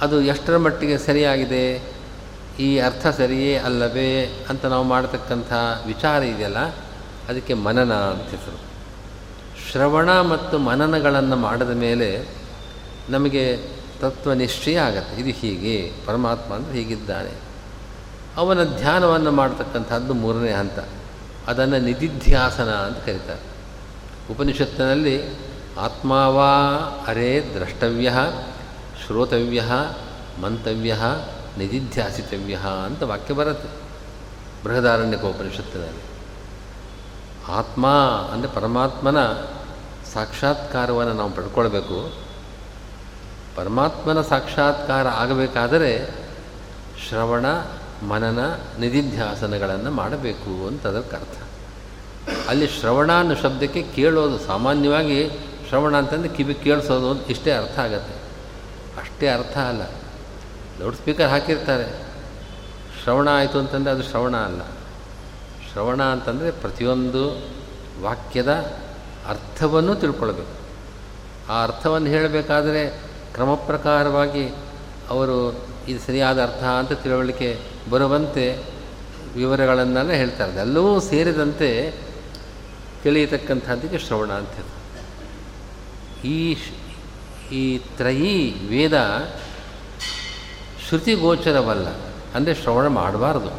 ಅದು 0.00 0.16
ಎಷ್ಟರ 0.22 0.56
ಮಟ್ಟಿಗೆ 0.56 0.96
ಸರಿಯಾಗಿದೆ, 0.98 1.64
ಈ 2.60 2.68
ಅರ್ಥ 2.78 3.06
ಸರಿಯೇ 3.06 3.52
ಅಲ್ಲವೇ 3.58 4.10
ಅಂತ 4.50 4.64
ನಾವು 4.64 4.84
ಮಾಡತಕ್ಕಂಥ 4.84 5.52
ವಿಚಾರ 5.86 6.22
ಇದೆಯಲ್ಲ, 6.22 6.60
ಅದಕ್ಕೆ 7.28 7.54
ಮನನ 7.66 7.92
ಅಂತ 8.12 8.26
ಹೆಸರು. 8.34 8.58
ಶ್ರವಣ 9.70 10.10
ಮತ್ತು 10.20 10.58
ಮನನಗಳನ್ನು 10.58 11.36
ಮಾಡಿದ 11.36 11.70
ಮೇಲೆ 11.70 12.08
ನಮಗೆ 13.10 13.44
ತತ್ವ 14.02 14.32
ನಿಶ್ಚಯ 14.32 14.78
ಆಗತ್ತೆ. 14.78 15.22
ಇದು 15.22 15.30
ಹೀಗೆ, 15.30 15.92
ಪರಮಾತ್ಮ 16.06 16.54
ಅಂದರೆ 16.54 16.78
ಹೀಗಿದ್ದಾನೆ. 16.78 17.30
ಅವನ 18.36 18.64
ಧ್ಯಾನವನ್ನು 18.64 19.32
ಮಾಡ್ತಕ್ಕಂಥದ್ದು 19.32 20.14
ಮೂರನೇ 20.14 20.52
ಹಂತ. 20.52 20.78
ಅದನ್ನು 21.46 21.78
ನಿಧಿಧ್ಯಾಸನ 21.78 22.70
ಅಂತ 22.70 22.96
ಕರೀತಾರೆ. 22.98 23.40
ಉಪನಿಷತ್ತಿನಲ್ಲಿ 24.32 25.34
ಆತ್ಮಾವಾ 25.78 26.54
ಅರೇ 27.06 27.50
ದ್ರಷ್ಟವ್ಯ, 27.54 28.12
ಶ್ರೋತವ್ಯ, 29.06 29.62
ಮಂತವ್ಯ, 30.40 30.96
ನಿಧಿಧ್ಯಾಸಿತವ್ಯ 31.58 32.58
ಅಂತ 32.86 33.02
ವಾಕ್ಯ 33.02 33.34
ಬರುತ್ತೆ. 33.34 33.68
ಬೃಹದಾರಣ್ಯಕ 34.64 35.24
ಉಪನಿಷತ್ತಿನಲ್ಲಿ. 35.24 36.02
ಆತ್ಮ 37.52 37.86
ಅಂದರೆ 38.32 38.50
ಪರಮಾತ್ಮನ 38.50 39.32
ಸಾಕ್ಷಾತ್ಕಾರವನ್ನು 40.12 41.12
ನಾವು 41.12 41.30
ಪಡ್ಕೊಳ್ಬೇಕು. 41.30 42.21
ಪರಮಾತ್ಮನ 43.56 44.20
ಸಾಕ್ಷಾತ್ಕಾರ 44.20 45.08
ಆಗಬೇಕಾದರೆ 45.08 46.08
ಶ್ರವಣ, 47.08 47.46
ಮನನ, 48.06 48.40
ನಿಧಿಧ್ಯಾಸನಗಳನ್ನು 48.78 49.90
ಮಾಡಬೇಕು 49.90 50.66
ಅಂತ 50.66 50.86
ಅದಕ್ಕೆ 50.86 51.16
ಅರ್ಥ. 51.16 51.38
ಅಲ್ಲಿ 52.48 52.68
ಶ್ರವಣ 52.68 53.20
ಅನ್ನೋ 53.20 53.34
ಶಬ್ದಕ್ಕೆ 53.34 53.82
ಕೇಳೋದು 53.82 54.38
ಸಾಮಾನ್ಯವಾಗಿ 54.38 55.30
ಶ್ರವಣ 55.68 55.96
ಅಂತಂದರೆ 55.96 56.28
ಕಿವಿ 56.28 56.54
ಕೇಳಿಸೋದು 56.54 57.10
ಅಂತ 57.10 57.30
ಇಷ್ಟೇ 57.30 57.52
ಅರ್ಥ 57.52 57.78
ಆಗತ್ತೆ. 57.78 58.14
ಅಷ್ಟೇ 59.00 59.28
ಅರ್ಥ 59.28 59.58
ಅಲ್ಲ. 59.58 59.82
ಲೌಡ್ 60.80 60.96
ಸ್ಪೀಕರ್ 60.96 61.30
ಹಾಕಿರ್ತಾರೆ. 61.30 62.02
ಶ್ರವಣ 63.02 63.28
ಆಯಿತು 63.28 63.58
ಅಂತಂದರೆ 63.58 63.92
ಅದು 63.92 64.02
ಶ್ರವಣ 64.02 64.36
ಅಲ್ಲ. 64.36 64.62
ಶ್ರವಣ 65.72 66.02
ಅಂತಂದರೆ 66.02 66.50
ಪ್ರತಿಯೊಂದು 66.50 67.50
ವಾಕ್ಯದ 68.02 68.52
ಅರ್ಥವನ್ನು 69.28 69.94
ತಿಳ್ಕೊಳ್ಬೇಕು. 69.94 70.62
ಆ 71.52 71.62
ಅರ್ಥವನ್ನು 71.62 72.08
ಹೇಳಬೇಕಾದರೆ 72.08 73.11
ಕ್ರಮ 73.34 73.54
ಪ್ರಕಾರವಾಗಿ 73.54 74.54
ಅವರು 75.10 75.64
ಇದು 75.88 76.00
ಸರಿಯಾದ 76.00 76.42
ಅರ್ಥ 76.42 76.64
ಅಂತ 76.64 76.92
ತಿಳುವಳಿಕೆ 76.92 77.60
ಬರುವಂತೆ 77.90 78.64
ವಿವರಗಳನ್ನೆಲ್ಲ 79.36 80.10
ಹೇಳ್ತಾರೆ. 80.10 80.52
ಎಲ್ಲವೂ 80.52 81.00
ಸೇರಿದಂತೆ 81.00 81.94
ತಿಳಿಯತಕ್ಕಂಥದ್ದಕ್ಕೆ 83.02 83.98
ಶ್ರವಣ 83.98 84.32
ಅಂತ 84.32 84.66
ಈ 86.24 86.56
ಈ 87.52 87.78
ತ್ರಯೀ 87.78 88.52
ವೇದ 88.68 89.28
ಶ್ರುತಿಗೋಚರವಲ್ಲ. 90.88 91.86
ಅಂದರೆ 92.34 92.54
ಶ್ರವಣ 92.54 92.86
ಮಾಡಬಾರ್ದು. 92.86 93.50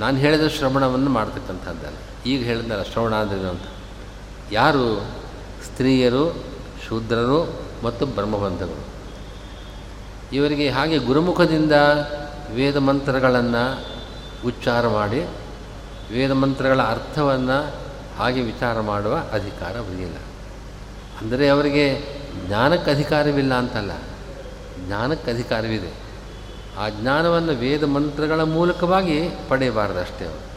ನಾನು 0.00 0.16
ಹೇಳಿದ 0.16 0.46
ಶ್ರವಣವನ್ನು 0.46 1.10
ಮಾಡ್ತಕ್ಕಂಥದ್ದಲ್ಲ. 1.10 1.96
ಈಗ 2.26 2.44
ಹೇಳಿದ್ನಲ್ಲ 2.44 2.82
ಶ್ರವಣ 2.82 3.14
ಅಂದ್ರೇನು 3.14 3.48
ಅಂತ. 3.48 3.62
ಯಾರು 4.52 5.00
ಸ್ತ್ರೀಯರು, 5.64 6.44
ಶೂದ್ರರು 6.88 7.62
ಮತ್ತು 7.82 8.06
ಬ್ರಹ್ಮಬಂಧಗಳು. 8.06 8.91
ಇವರಿಗೆ 10.32 10.70
ಹಾಗೆ 10.70 10.98
ಗುರುಮುಖದಿಂದ 10.98 11.72
ವೇದ 12.54 12.76
ಮಂತ್ರಗಳನ್ನು 12.76 13.80
ಉಚ್ಚಾರ 14.46 14.88
ಮಾಡಿ, 14.88 15.20
ವೇದ 16.12 16.30
ಮಂತ್ರಗಳ 16.30 16.82
ಅರ್ಥವನ್ನು 16.82 17.74
ಹಾಗೆ 18.18 18.40
ವಿಚಾರ 18.40 18.80
ಮಾಡುವ 18.80 19.14
ಅಧಿಕಾರ 19.32 19.76
ಅವರಿಗಿಲ್ಲ. 19.78 20.16
ಅಂದರೆ 21.20 21.48
ಅವರಿಗೆ 21.48 21.98
ಜ್ಞಾನಕ್ಕೆ 22.46 22.90
ಅಧಿಕಾರವಿಲ್ಲ 22.90 23.54
ಅಂತಲ್ಲ, 23.54 23.90
ಜ್ಞಾನಕ್ಕೆ 24.86 25.30
ಅಧಿಕಾರವಿದೆ. 25.30 25.92
ಆ 26.78 26.88
ಜ್ಞಾನವನ್ನು 26.88 27.52
ವೇದ 27.52 27.84
ಮಂತ್ರಗಳ 27.84 28.42
ಮೂಲಕವಾಗಿ 28.42 29.28
ಪಡೆಯಬಾರದಷ್ಟೇ 29.48 30.24
ಅವರು. 30.24 30.52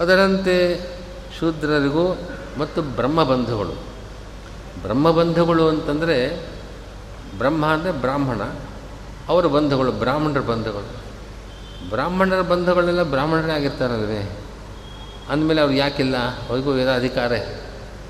ಅದರಂತೆ 0.00 0.80
ಶೂದ್ರರಿಗೂ 1.38 2.18
ಮತ್ತು 2.58 2.82
ಬ್ರಹ್ಮಬಂಧುಗಳು. 2.82 3.72
ಬ್ರಹ್ಮಬಂಧುಗಳು 4.82 5.68
ಅಂತಂದರೆ 5.68 6.48
ಬ್ರಹ್ಮ 7.38 7.66
ಅಂದರೆ 7.66 7.92
ಬ್ರಾಹ್ಮಣ. 7.92 8.42
ಅವರ 9.28 9.46
ಬಂಧುಗಳು, 9.46 9.92
ಬ್ರಾಹ್ಮಣರ 9.92 10.40
ಬಂಧುಗಳು. 10.40 10.88
ಬ್ರಾಹ್ಮಣರ 11.90 12.40
ಬಂಧುಗಳೆಲ್ಲ 12.40 13.02
ಬ್ರಾಹ್ಮಣರೇ 13.02 13.52
ಆಗಿರ್ತಾರಲ್ವೇ 13.52 14.38
ಅಂದಮೇಲೆ 15.30 15.60
ಅವ್ರು 15.60 15.76
ಯಾಕಿಲ್ಲ? 15.76 16.16
ಅವ್ರಿಗೂ 16.48 16.70
ವೇದಾಧಿಕಾರ 16.70 17.32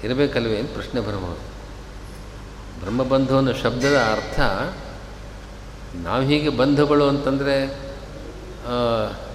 ಇರಬೇಕಲ್ವೇ 0.04 0.58
ಅಂತ 0.58 0.72
ಪ್ರಶ್ನೆ 0.72 1.00
ಬರಬಹುದು. 1.00 1.48
ಬ್ರಹ್ಮಬಂಧು 2.80 3.36
ಅನ್ನೋ 3.36 3.52
ಶಬ್ದದ 3.52 3.96
ಅರ್ಥ 3.96 4.40
ನಾವು 5.94 6.22
ಹೀಗೆ 6.22 6.48
ಬಂಧುಗಳು 6.48 7.08
ಅಂತಂದರೆ 7.08 7.56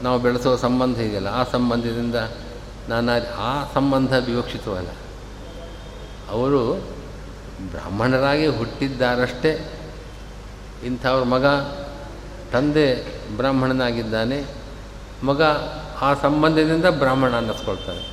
ನಾವು 0.03 0.19
ಬೆಳೆಸೋ 0.19 0.55
ಸಂಬಂಧ 0.57 0.97
ಇದೆಯಲ್ಲ 0.97 1.27
ಆ 1.27 1.43
ಸಂಬಂಧದಿಂದ 1.43 2.15
ನಾನು 2.89 3.11
ಆ 3.37 3.73
ಸಂಬಂಧ 3.73 4.17
ವಿವಕ್ಷಿತವಲ್ಲ. 4.17 4.91
ಅವರು 6.29 6.73
ಬ್ರಾಹ್ಮಣರಾಗಿ 7.71 8.47
ಹುಟ್ಟಿದ್ದಾರಷ್ಟೇ. 8.47 9.72
ಇಂಥವ್ರ 10.85 11.23
ಮಗ 11.23 11.45
ತಂದೆ 12.53 12.87
ಬ್ರಾಹ್ಮಣನಾಗಿದ್ದಾನೆ, 13.37 14.39
ಮಗ 15.23 15.41
ಆ 16.01 16.09
ಸಂಬಂಧದಿಂದ 16.13 16.85
ಬ್ರಾಹ್ಮಣ 16.85 17.33
ಅನ್ನಿಸ್ಕೊಳ್ತಾನೆ 17.35 18.03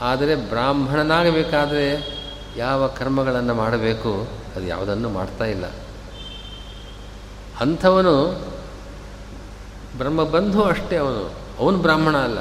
ಆದರೆ 0.00 0.34
ಬ್ರಾಹ್ಮಣನಾಗಬೇಕಾದ್ರೆ 0.34 1.86
ಯಾವ 2.56 2.86
ಕರ್ಮಗಳನ್ನು 2.88 3.54
ಮಾಡಬೇಕು, 3.54 4.12
ಅದು 4.56 4.64
ಯಾವುದನ್ನು 4.66 5.08
ಮಾಡ್ತಾ 5.08 5.44
ಇಲ್ಲ. 5.44 5.66
ಅಂಥವನು 7.60 8.14
ಬ್ರಹ್ಮಬಂಧು 9.98 10.62
ಅಷ್ಟೇ 10.62 10.96
ಅವನು 10.96 11.22
ಅವನು 11.58 11.78
ಬ್ರಾಹ್ಮಣ 11.78 12.16
ಅಲ್ಲ, 12.16 12.40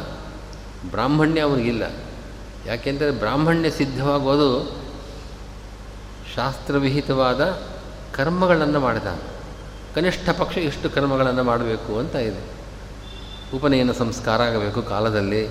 ಬ್ರಾಹ್ಮಣ್ಯ 0.91 1.41
ಅವನಿಗಿಲ್ಲ 1.41 1.84
ಯಾಕೆಂದರೆ 2.65 3.12
ಬ್ರಾಹ್ಮಣ್ಯ 3.12 3.69
ಸಿದ್ಧವಾಗೋದು 3.69 4.50
ಶಾಸ್ತ್ರವಿಹಿತವಾದ 6.36 7.41
ಕರ್ಮಗಳನ್ನು 8.13 8.80
ಮಾಡಿದ. 8.80 9.19
ಕನಿಷ್ಠ 9.95 10.30
ಪಕ್ಷ 10.30 10.58
ಎಷ್ಟು 10.58 10.89
ಕರ್ಮಗಳನ್ನು 10.89 11.43
ಮಾಡಬೇಕು 11.43 11.99
ಅಂತ 11.99 12.15
ಇದೆ. 12.15 12.54
ಉಪನಯನ 13.56 13.91
ಸಂಸ್ಕಾರ 13.91 14.41
ಆಗಬೇಕು 14.41 14.82
ಕಾಲದಲ್ಲಿ. 14.82 15.47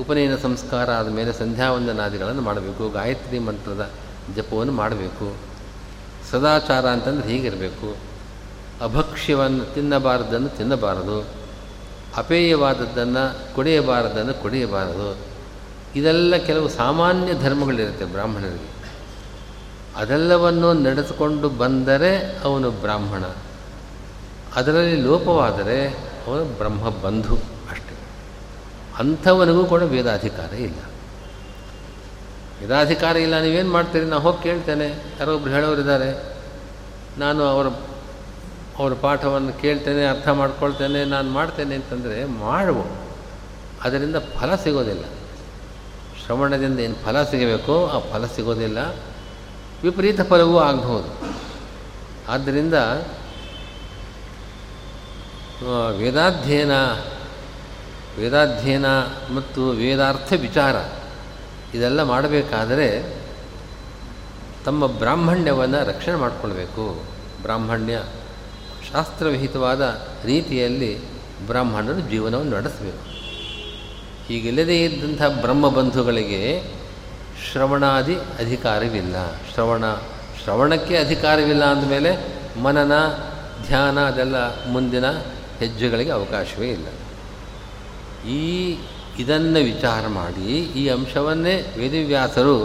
ಉಪನಯನ 0.00 0.36
ಸಂಸ್ಕಾರ 0.36 0.90
ಆದಮೇಲೆ 0.90 1.32
ಸಂಧ್ಯಾವಂದನಾದಿಗಳನ್ನು 1.32 2.42
ಮಾಡಬೇಕು. 2.42 2.88
ಗಾಯತ್ರಿ 2.88 3.38
ಮಂತ್ರದ 3.38 3.90
ಜಪವನ್ನು 4.36 4.72
ಮಾಡಬೇಕು. 4.72 5.36
ಸದಾಚಾರ 6.30 6.86
ಅಂತಂದರೆ 6.86 7.28
ಹೀಗಿರಬೇಕು. 7.28 7.96
ಅಭಕ್ಷ್ಯವನ್ನು 8.84 9.74
ತಿನ್ನಬಾರದನ್ನು 9.74 10.48
ತಿನ್ನಬಾರದು. 10.48 11.26
ಅಪೇಯವಾದದ್ದನ್ನು 12.16 13.54
ಕುಡಿಯಬಾರದನ್ನು 13.54 14.42
ಕುಡಿಯಬಾರದು. 14.42 15.16
ಇದೆಲ್ಲ 15.96 16.36
ಕೆಲವು 16.36 16.68
ಸಾಮಾನ್ಯ 16.68 17.34
ಧರ್ಮಗಳಿರುತ್ತೆ 17.34 18.04
ಬ್ರಾಹ್ಮಣರಿಗೆ. 18.04 18.73
ಅದೆಲ್ಲವನ್ನು 19.96 20.72
ನಡೆಸಿಕೊಂಡು 20.72 21.48
ಬಂದರೆ 21.48 22.38
ಅವನು 22.44 22.70
ಬ್ರಾಹ್ಮಣ. 22.70 23.24
ಅದರಲ್ಲಿ 24.56 24.96
ಲೋಪವಾದರೆ 24.96 25.88
ಅವನು 26.26 26.44
ಬ್ರಹ್ಮ 26.44 26.88
ಬಂಧು 26.88 27.34
ಅಷ್ಟೇ. 27.70 27.96
ಅಂಥವನಿಗೂ 28.98 29.64
ಕೂಡ 29.64 29.82
ವೇದಾಧಿಕಾರ 29.82 30.54
ಇಲ್ಲ. 30.54 30.78
ವೇದಾಧಿಕಾರ 32.60 33.16
ಇಲ್ಲ, 33.16 33.40
ನೀವೇನು 33.40 33.70
ಮಾಡ್ತೀರಿ? 33.70 34.04
ನಾನು 34.04 34.22
ಹೋಗಿ 34.22 34.42
ಕೇಳ್ತೇನೆ. 34.42 34.86
ಹೇಳೋರು 34.88 35.44
ಹೇಳೋರಿದ್ದಾರೆ. 35.44 36.36
ನಾನು 37.18 37.44
ಅವರ 37.44 37.66
ಅವರ 38.78 38.92
ಪಾಠವನ್ನು 38.92 39.52
ಕೇಳ್ತೇನೆ, 39.52 40.06
ಅರ್ಥ 40.06 40.28
ಮಾಡ್ಕೊಳ್ತೇನೆ, 40.28 41.04
ನಾನು 41.04 41.30
ಮಾಡ್ತೇನೆ 41.30 41.74
ಅಂತಂದರೆ 41.74 42.24
ಮಾಡುವ. 42.24 42.84
ಅದರಿಂದ 43.82 44.16
ಫಲ 44.16 44.54
ಸಿಗೋದಿಲ್ಲ. 44.54 45.04
ಶ್ರವಣದಿಂದ 46.26 46.78
ಏನು 46.78 46.94
ಫಲ 46.94 47.22
ಸಿಗಬೇಕೋ 47.22 47.86
ಆ 47.86 47.98
ಫಲ 47.98 48.26
ಸಿಗೋದಿಲ್ಲ. 48.26 48.96
ವಿಪರೀತ 49.84 50.20
ಫಲವೂ 50.20 50.58
ಆಗಬಹುದು 50.58 51.08
ಆದ್ದರಿಂದ 52.28 52.74
ವೇದಾಧ್ಯಯನ 55.98 56.74
ವೇದಾಧ್ಯಯನ 58.18 58.86
ಮತ್ತು 59.34 59.70
ವೇದಾರ್ಥ 59.70 60.32
ವಿಚಾರ 60.40 60.76
ಇದೆಲ್ಲ 61.76 62.02
ಮಾಡಬೇಕಾದರೆ 62.02 62.88
ತಮ್ಮ 64.64 64.86
ಬ್ರಾಹ್ಮಣ್ಯವನ್ನು 64.86 65.88
ರಕ್ಷಣೆ 65.88 66.14
ಮಾಡಿಕೊಳ್ಬೇಕು. 66.14 67.04
ಬ್ರಾಹ್ಮಣ್ಯ 67.42 68.02
ಶಾಸ್ತ್ರವಿಹಿತವಾದ 68.92 69.82
ರೀತಿಯಲ್ಲಿ 70.24 70.90
ಬ್ರಾಹ್ಮಣರು 71.46 72.00
ಜೀವನವನ್ನು 72.00 72.56
ನಡೆಸಬೇಕು. 72.56 73.02
ಹೀಗಿಲ್ಲದೇ 74.28 74.84
ಇದ್ದಂಥ 74.84 75.22
ಬ್ರಹ್ಮಬಂಧುಗಳಿಗೆ 75.40 76.42
ಶ್ರವಣಾದಿ 77.42 78.16
ಅಧಿಕಾರವಿಲ್ಲ. 78.16 79.16
ಶ್ರವಣ, 79.54 79.84
ಶ್ರವಣಕ್ಕೆ 80.44 80.96
ಅಧಿಕಾರವಿಲ್ಲ 80.96 81.64
ಅಂದಮೇಲೆ 81.64 82.34
ಮನನ, 82.60 82.92
ಧ್ಯಾನ 83.66 84.04
ಅದೆಲ್ಲ 84.04 84.66
ಮುಂದಿನ 84.66 85.10
ಹೆಜ್ಜೆಗಳಿಗೆ 85.58 86.10
ಅವಕಾಶವೇ 86.10 86.70
ಇಲ್ಲ. 86.70 86.86
ಈ, 88.28 88.76
ಇದನ್ನು 89.18 89.64
ವಿಚಾರ 89.64 90.06
ಮಾಡಿ, 90.06 90.58
ಈ 90.58 90.88
ಅಂಶವನ್ನೇ 90.88 91.54
ವೇದವ್ಯಾಸರು 91.78 92.64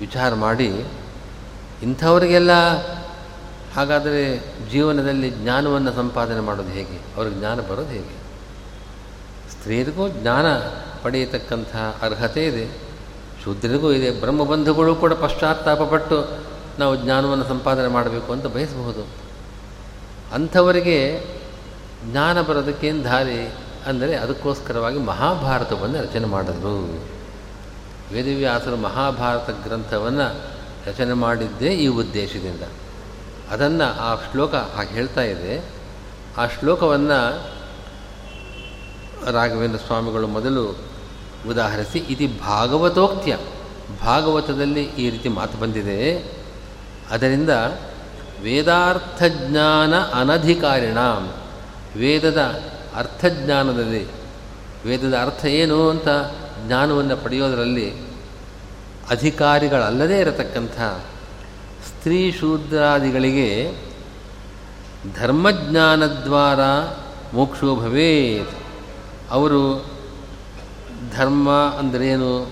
ವಿಚಾರ 0.00 0.34
ಮಾಡಿ, 0.34 0.84
ಇಂಥವರಿಗೆಲ್ಲ 1.82 2.50
ಹಾಗಾದರೆ 3.74 4.38
ಜೀವನದಲ್ಲಿ 4.70 5.30
ಜ್ಞಾನವನ್ನು 5.30 5.92
ಸಂಪಾದನೆ 5.92 6.40
ಮಾಡೋದು 6.40 6.68
ಹೇಗೆ? 6.68 7.00
ಅವ್ರಿಗೆ 7.16 7.36
ಜ್ಞಾನ 7.38 7.60
ಬರೋದು 7.60 7.88
ಹೇಗೆ? 7.88 8.24
ಸ್ತ್ರೀಯರಿಗೂ 9.50 10.08
ಜ್ಞಾನ 10.08 10.46
ಪಡೆಯತಕ್ಕಂಥ 11.02 11.76
ಅರ್ಹತೆ 11.76 12.46
ಇದೆ. 12.46 12.83
ಶೂದ್ರರಿಗೂ 13.44 13.92
ಇದೆ, 13.92 14.10
ಬ್ರಹ್ಮಬಂಧುಗಳು 14.10 14.94
ಕೂಡ 14.94 15.12
ಪಶ್ಚಾತ್ತಾಪಪಟ್ಟು 15.12 16.44
ನಾವು 16.78 16.96
ಜ್ಞಾನವನ್ನು 16.96 17.44
ಸಂಪಾದನೆ 17.44 17.88
ಮಾಡಬೇಕು 17.88 18.32
ಅಂತ 18.32 18.46
ಬಯಸಬಹುದು. 18.46 19.06
ಅಂಥವರಿಗೆ 20.34 21.26
ಜ್ಞಾನ 22.10 22.40
ಬರೋದಕ್ಕೇನು 22.40 23.04
ದಾರಿ 23.04 23.54
ಅಂದರೆ 23.86 24.16
ಅದಕ್ಕೋಸ್ಕರವಾಗಿ 24.16 24.98
ಮಹಾಭಾರತವನ್ನು 24.98 26.02
ರಚನೆ 26.02 26.26
ಮಾಡಿದರು. 26.26 27.04
ವೇದವ್ಯಾಸರು 28.12 28.76
ಮಹಾಭಾರತ 28.76 29.50
ಗ್ರಂಥವನ್ನು 29.50 30.40
ರಚನೆ 30.86 31.12
ಮಾಡಿದ್ದೇ 31.12 31.70
ಈ 31.70 31.86
ಉದ್ದೇಶದಿಂದ. 31.86 32.62
ಅದನ್ನು 33.50 34.00
ಆ 34.00 34.14
ಶ್ಲೋಕ 34.32 34.54
ಹಾಗೆ 34.54 34.88
ಹೇಳ್ತಾ 34.88 35.22
ಇದೆ. 35.22 35.64
ಆ 36.38 36.46
ಶ್ಲೋಕವನ್ನು 36.46 37.20
ರಾಘವೇಂದ್ರ 39.32 39.78
ಸ್ವಾಮಿಗಳು 39.86 40.26
ಮೊದಲು 40.26 40.93
ಉದಾಹರಿಸಿ 41.48 41.98
ಇದು 41.98 42.42
ಭಾಗವತೋಕ್ತ್ಯ. 42.42 43.38
ಭಾಗವತದಲ್ಲಿ 44.02 44.82
ಈ 44.82 45.10
ರೀತಿ 45.10 45.28
ಮಾತು 45.28 45.58
ಬಂದಿದೆ. 45.58 46.32
ಅದರಿಂದ 47.10 47.50
ವೇದಾರ್ಥಜ್ಞಾನ 48.42 49.98
ಅನಧಿಕಾರಿಣ. 49.98 50.98
ವೇದದ 51.96 52.62
ಅರ್ಥಜ್ಞಾನದಲ್ಲಿ, 52.94 54.06
ವೇದದ 54.84 55.14
ಅರ್ಥ 55.22 55.44
ಏನು 55.44 55.90
ಅಂತ 55.90 56.08
ಜ್ಞಾನವನ್ನು 56.66 57.16
ಪಡೆಯೋದರಲ್ಲಿ 57.16 58.00
ಅಧಿಕಾರಿಗಳಲ್ಲದೇ 59.10 60.18
ಇರತಕ್ಕಂಥ 60.18 60.80
ಸ್ತ್ರೀ 61.86 62.32
ಶೂದ್ರಾದಿಗಳಿಗೆ 62.32 63.72
ಧರ್ಮಜ್ಞಾನದ್ವಾರ 65.20 66.60
ಮೋಕ್ಷೋ 67.34 67.76
ಭವೇತ್ 67.76 68.56
ಅವರು 69.30 69.93
ಧರ್ಮ 71.16 71.50
ಅಂದ್ರೇನು? 71.78 72.50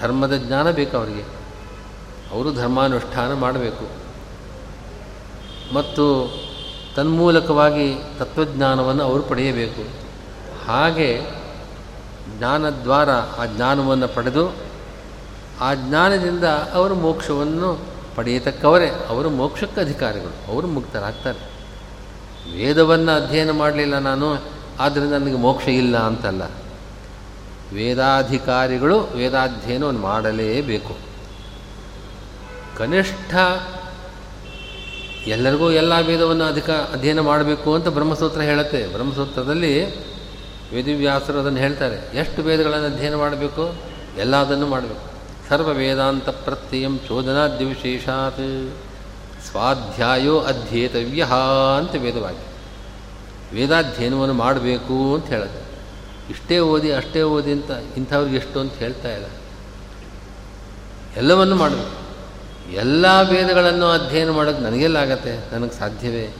ಧರ್ಮದ 0.00 0.36
ಜ್ಞಾನ 0.36 0.70
ಬೇಕು 0.70 0.96
ಅವರಿಗೆ. 0.96 1.22
ಅವರು 2.30 2.54
ಧರ್ಮಾನುಷ್ಠಾನ 2.54 3.32
ಮಾಡಬೇಕು. 3.32 4.06
ಮತ್ತು 5.74 6.34
ತನ್ಮೂಲಕವಾಗಿ 6.96 7.94
ತತ್ವಜ್ಞಾನವನ್ನು 8.18 9.04
ಅವರು 9.04 9.22
ಪಡೆಯಬೇಕು. 9.22 9.88
ಹಾಗೆ 10.66 11.20
ಜ್ಞಾನದ್ವಾರ 12.38 13.10
ಆ 13.10 13.46
ಜ್ಞಾನವನ್ನು 13.56 14.08
ಪಡೆದು 14.08 14.50
ಆ 15.60 15.74
ಜ್ಞಾನದಿಂದ 15.74 16.44
ಅವರು 16.72 16.94
ಮೋಕ್ಷವನ್ನು 16.94 17.80
ಪಡೆಯತಕ್ಕವರೇ. 18.16 18.88
ಅವರು 19.08 19.30
ಮೋಕ್ಷಕ್ಕೆ 19.30 19.80
ಅಧಿಕಾರಿಗಳು 19.80 20.52
ಅವರು 20.52 20.66
ಮುಕ್ತರಾಗ್ತಾರೆ. 20.66 21.38
ವೇದವನ್ನು 22.56 23.24
ಅಧ್ಯಯನ 23.24 23.50
ಮಾಡಲಿಲ್ಲ 23.50 23.98
ನಾನು. 23.98 24.55
ಆದ್ದರಿಂದ 24.80 25.12
ನನಗೆ 25.12 25.34
ಮೋಕ್ಷ 25.34 25.68
ಇಲ್ಲ 25.68 25.96
ಅಂತಲ್ಲ. 25.96 26.42
ವೇದಾಧಿಕಾರಿಗಳು 27.74 29.00
ವೇದಾಧ್ಯಯನವನ್ನು 29.00 30.00
ಮಾಡಲೇಬೇಕು. 30.00 30.96
ಕನಿಷ್ಠ 32.76 33.34
ಎಲ್ಲರಿಗೂ 35.26 35.70
ಎಲ್ಲ 35.70 36.00
ವೇದವನ್ನು 36.00 36.44
ಅಧಿಕ 36.44 36.70
ಅಧ್ಯಯನ 36.70 37.20
ಮಾಡಬೇಕು 37.20 37.74
ಅಂತ 37.74 37.88
ಬ್ರಹ್ಮಸೂತ್ರ 37.88 38.40
ಹೇಳುತ್ತೆ. 38.40 38.86
ಬ್ರಹ್ಮಸೂತ್ರದಲ್ಲಿ 38.86 40.00
ವೇದಿವ್ಯಾಸರು 40.74 41.40
ಅದನ್ನು 41.40 41.58
ಹೇಳ್ತಾರೆ. 41.58 42.16
ಎಷ್ಟು 42.16 42.42
ವೇದಗಳನ್ನು 42.42 42.94
ಅಧ್ಯಯನ 42.94 43.14
ಮಾಡಬೇಕು? 43.14 43.74
ಎಲ್ಲದನ್ನು 44.18 44.66
ಮಾಡಬೇಕು. 44.66 45.10
ಸರ್ವ 45.48 45.68
ವೇದಾಂತ 45.68 46.28
ಪ್ರತ್ಯಯಂ 46.28 46.98
ಚೋದನಾದ್ಯವಿಶೇಷಾತ್. 46.98 48.72
ಸ್ವಾಧ್ಯಾಯೋ 49.50 50.40
ಅಧ್ಯೇತವ್ಯ 50.40 51.26
ಅಂತ 51.78 51.94
ವೇದವಾಕ್ಯ. 51.94 52.55
ವೇದಾಧ್ಯಯನವನ್ನು 53.52 54.34
ಮಾಡಬೇಕು 54.34 55.14
ಅಂತ 55.14 55.26
ಹೇಳುತ್ತೆ. 55.26 55.66
ಇಷ್ಟೇ 56.32 56.58
ಓದಿ, 56.58 56.92
ಅಷ್ಟೇ 56.92 57.22
ಓದಿ 57.22 57.52
ಅಂತ 57.52 57.70
ಇಂಥವ್ರಿಗೆ 57.96 58.36
ಎಷ್ಟು 58.36 58.60
ಅಂತ 58.60 58.72
ಹೇಳ್ತಾ 58.72 59.12
ಇಲ್ಲ. 59.12 59.26
ಎಲ್ಲವನ್ನು 61.16 61.56
ಮಾಡಬೇಕು. 61.56 62.06
ಎಲ್ಲ 62.72 63.06
ವೇದಗಳನ್ನು 63.20 63.86
ಅಧ್ಯಯನ 63.86 64.30
ಮಾಡೋಕ್ಕೆ 64.30 64.64
ನನಗೆಲ್ಲಾಗತ್ತೆ 64.64 65.54
ನನಗೆ 65.54 65.78
ಸಾಧ್ಯವೇ? 65.78 66.34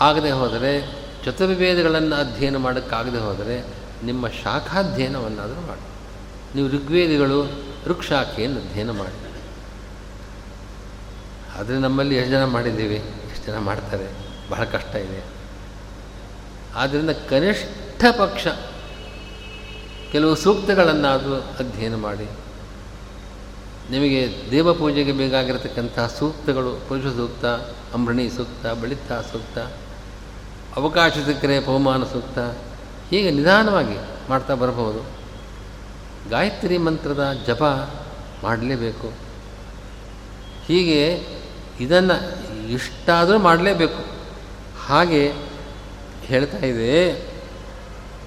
ಆಗದೆ 0.00 0.30
ಹೋದರೆ, 0.30 0.98
ಚತುರ್ವೇದಗಳನ್ನು 1.24 2.16
ಅಧ್ಯಯನ 2.16 2.56
ಮಾಡೋಕ್ಕಾಗದೆ 2.56 3.18
ಹೋದರೆ, 3.18 3.66
ನಿಮ್ಮ 4.04 4.28
ಶಾಖಾಧ್ಯಯನವನ್ನಾದರೂ 4.28 5.66
ಮಾಡಿ. 5.66 5.80
ನೀವು 6.56 6.68
ಋಗ್ವೇದಿಗಳು, 6.68 7.64
ಋಕ್ಷಾಖೆಯನ್ನು 7.86 8.60
ಅಧ್ಯಯನ 8.60 8.90
ಮಾಡಿ. 8.90 9.32
ಆದರೆ 11.58 11.78
ನಮ್ಮಲ್ಲಿ 11.78 12.16
ಎಷ್ಟು 12.16 12.30
ಜನ 12.30 12.44
ಮಾಡಿದ್ದೀವಿ? 12.44 12.96
ಎಷ್ಟು 13.30 13.52
ಜನ 13.52 13.58
ಮಾಡ್ತಾರೆ? 13.58 14.08
ಬಹಳ 14.50 14.64
ಕಷ್ಟ 14.64 14.94
ಇದೆ. 14.96 15.41
ಆದ್ದರಿಂದ 16.74 17.10
ಕನಿಷ್ಠ 17.10 18.04
ಪಕ್ಷ 18.18 18.46
ಕೆಲವು 20.12 20.34
ಸೂಕ್ತಗಳನ್ನಾದರೂ 20.34 21.34
ಅಧ್ಯಯನ 21.34 21.94
ಮಾಡಿ. 21.94 22.30
ನಿಮಗೆ 23.90 24.50
ದೇವಪೂಜೆಗೆ 24.50 25.12
ಬೇಕಾಗಿರತಕ್ಕಂಥ 25.12 25.98
ಸೂಕ್ತಗಳು, 26.18 26.88
ಪುರುಷ 26.88 27.04
ಸೂಕ್ತ, 27.04 27.44
ಅಂಬರಣಿ 27.94 28.30
ಸೂಕ್ತ, 28.30 28.66
ಬಳಿತ 28.66 29.12
ಸೂಕ್ತ, 29.12 29.58
ಅವಕಾಶ 30.76 31.12
ಸಿಕ್ಕರೆ 31.26 31.60
ಪವಮಾನ 31.60 32.04
ಸೂಕ್ತ, 32.04 32.38
ಹೀಗೆ 33.10 33.30
ನಿಧಾನವಾಗಿ 33.30 33.96
ಮಾಡ್ತಾ 34.30 34.54
ಬರಬಹುದು. 34.54 35.22
ಗಾಯತ್ರಿ 36.30 36.78
ಮಂತ್ರದ 36.78 37.32
ಜಪ 37.46 37.62
ಮಾಡಲೇಬೇಕು. 38.42 39.12
ಹೀಗೆ 40.66 41.26
ಇದನ್ನು 41.80 42.16
ಇಷ್ಟಾದರೂ 42.68 43.38
ಮಾಡಲೇಬೇಕು. 43.38 44.04
ಹಾಗೆ 44.86 45.51
ಹೇಳ್ತಾ 46.32 46.60
ಇದೆ. 46.66 46.94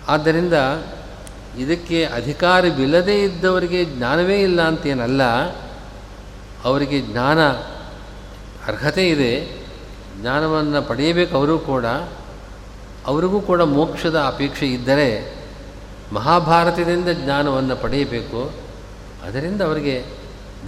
ಆದ್ದರಿಂದ 0.08 0.54
ಇದಕ್ಕೆ 1.58 2.00
ಅಧಿಕಾರವಿಲ್ಲದೆ 2.06 3.16
ಇದ್ದವರಿಗೆ 3.24 3.82
ಜ್ಞಾನವೇ 3.86 4.38
ಇಲ್ಲ 4.42 4.60
ಅಂತೇನಲ್ಲ, 4.62 5.24
ಅವರಿಗೆ 6.64 6.98
ಜ್ಞಾನ 7.02 7.40
ಅರ್ಹತೆ 8.68 9.04
ಇದೆ, 9.10 9.34
ಜ್ಞಾನವನ್ನು 10.22 10.82
ಪಡೆಯಬೇಕು 10.82 11.34
ಅವರು 11.38 11.56
ಕೂಡ. 11.60 11.86
ಅವರಿಗೂ 13.06 13.40
ಕೂಡ 13.42 13.62
ಮೋಕ್ಷದ 13.62 14.18
ಅಪೇಕ್ಷೆ 14.28 14.68
ಇದ್ದರೆ 14.68 15.10
ಮಹಾಭಾರತದಿಂದ 16.14 17.10
ಜ್ಞಾನವನ್ನು 17.14 17.76
ಪಡೆಯಬೇಕು. 17.76 18.42
ಅದರಿಂದ 19.26 19.62
ಅವರಿಗೆ 19.62 19.96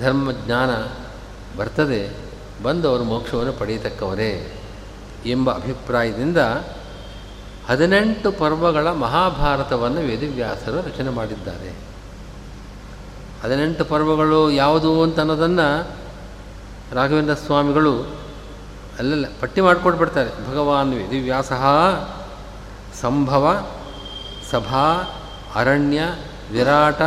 ಧರ್ಮ 0.02 0.32
ಜ್ಞಾನ 0.46 0.72
ಬರ್ತದೆ, 1.58 2.02
ಬಂದು 2.64 2.86
ಅವರು 2.90 3.04
ಮೋಕ್ಷವನ್ನು 3.04 3.54
ಪಡೆಯತಕ್ಕವರೇ 3.54 4.32
ಎಂಬ 5.26 5.48
ಅಭಿಪ್ರಾಯದಿಂದ 5.52 6.38
ಹದಿನೆಂಟು 7.70 8.32
ಪರ್ವಗಳ 8.32 8.92
ಮಹಾಭಾರತವನ್ನು 8.92 10.02
ವೇದವ್ಯಾಸರು 10.02 10.78
ರಚನೆ 10.78 11.10
ಮಾಡಿದ್ದಾರೆ. 11.10 11.74
ಹದಿನೆಂಟು 13.44 13.86
ಪರ್ವಗಳು 13.86 14.52
ಯಾವುದು 14.52 15.04
ಅಂತ 15.04 15.20
ಅನ್ನೋದನ್ನು 15.20 15.88
ರಾಘವೇಂದ್ರ 16.94 17.34
ಸ್ವಾಮಿಗಳು 17.34 18.02
ಅಲ್ಲೆಲ್ಲ 19.00 19.26
ಪಟ್ಟಿ 19.42 19.62
ಮಾಡಿಕೊಟ್ಬಿಡ್ತಾರೆ. 19.62 20.52
ಭಗವಾನ್ 20.52 20.94
ವೇದಿವ್ಯಾಸ, 20.94 21.52
ಸಂಭವ, 23.02 23.66
ಸಭಾ, 24.52 24.94
ಅರಣ್ಯ, 25.56 26.02
ವಿರಾಟ, 26.52 27.02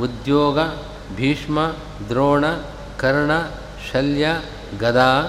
ಉದ್ಯೋಗ, 0.00 0.58
ಭೀಷ್ಮ, 1.16 1.72
ದ್ರೋಣ, 2.08 2.44
ಕರ್ಣ, 2.98 3.30
ಶಲ್ಯ, 3.92 4.26
ಗದಾ 4.80 5.22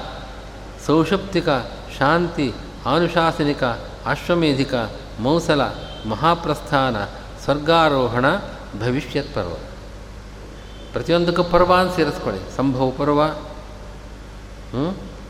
ಸೌಷುಪ್ತಿಕ 0.87 1.49
ಶಾಂತಿ, 1.97 2.53
ಆನುಶಾಸನಿಕ 2.85 3.63
ಅಶ್ವಮೇಧಿಕ 4.05 4.73
ಮೌಸಲ 5.19 5.61
ಮಹಾಪ್ರಸ್ಥಾನ 6.09 7.05
ಸ್ವರ್ಗಾರೋಹಣ 7.43 8.35
ಭವಿಷ್ಯತ್ 8.79 9.35
ಪರ್ವ. 9.35 9.53
ಪ್ರತಿಯೊಂದಕ್ಕೂ 10.93 11.43
ಪರ್ವ 11.43 11.73
ಅಂತ 11.75 11.95
ಸೇರಿಸ್ಕೊಳ್ಳಿ. 11.95 12.55
ಸಂಭವ 12.57 12.91
ಪರ್ವ 12.97 13.23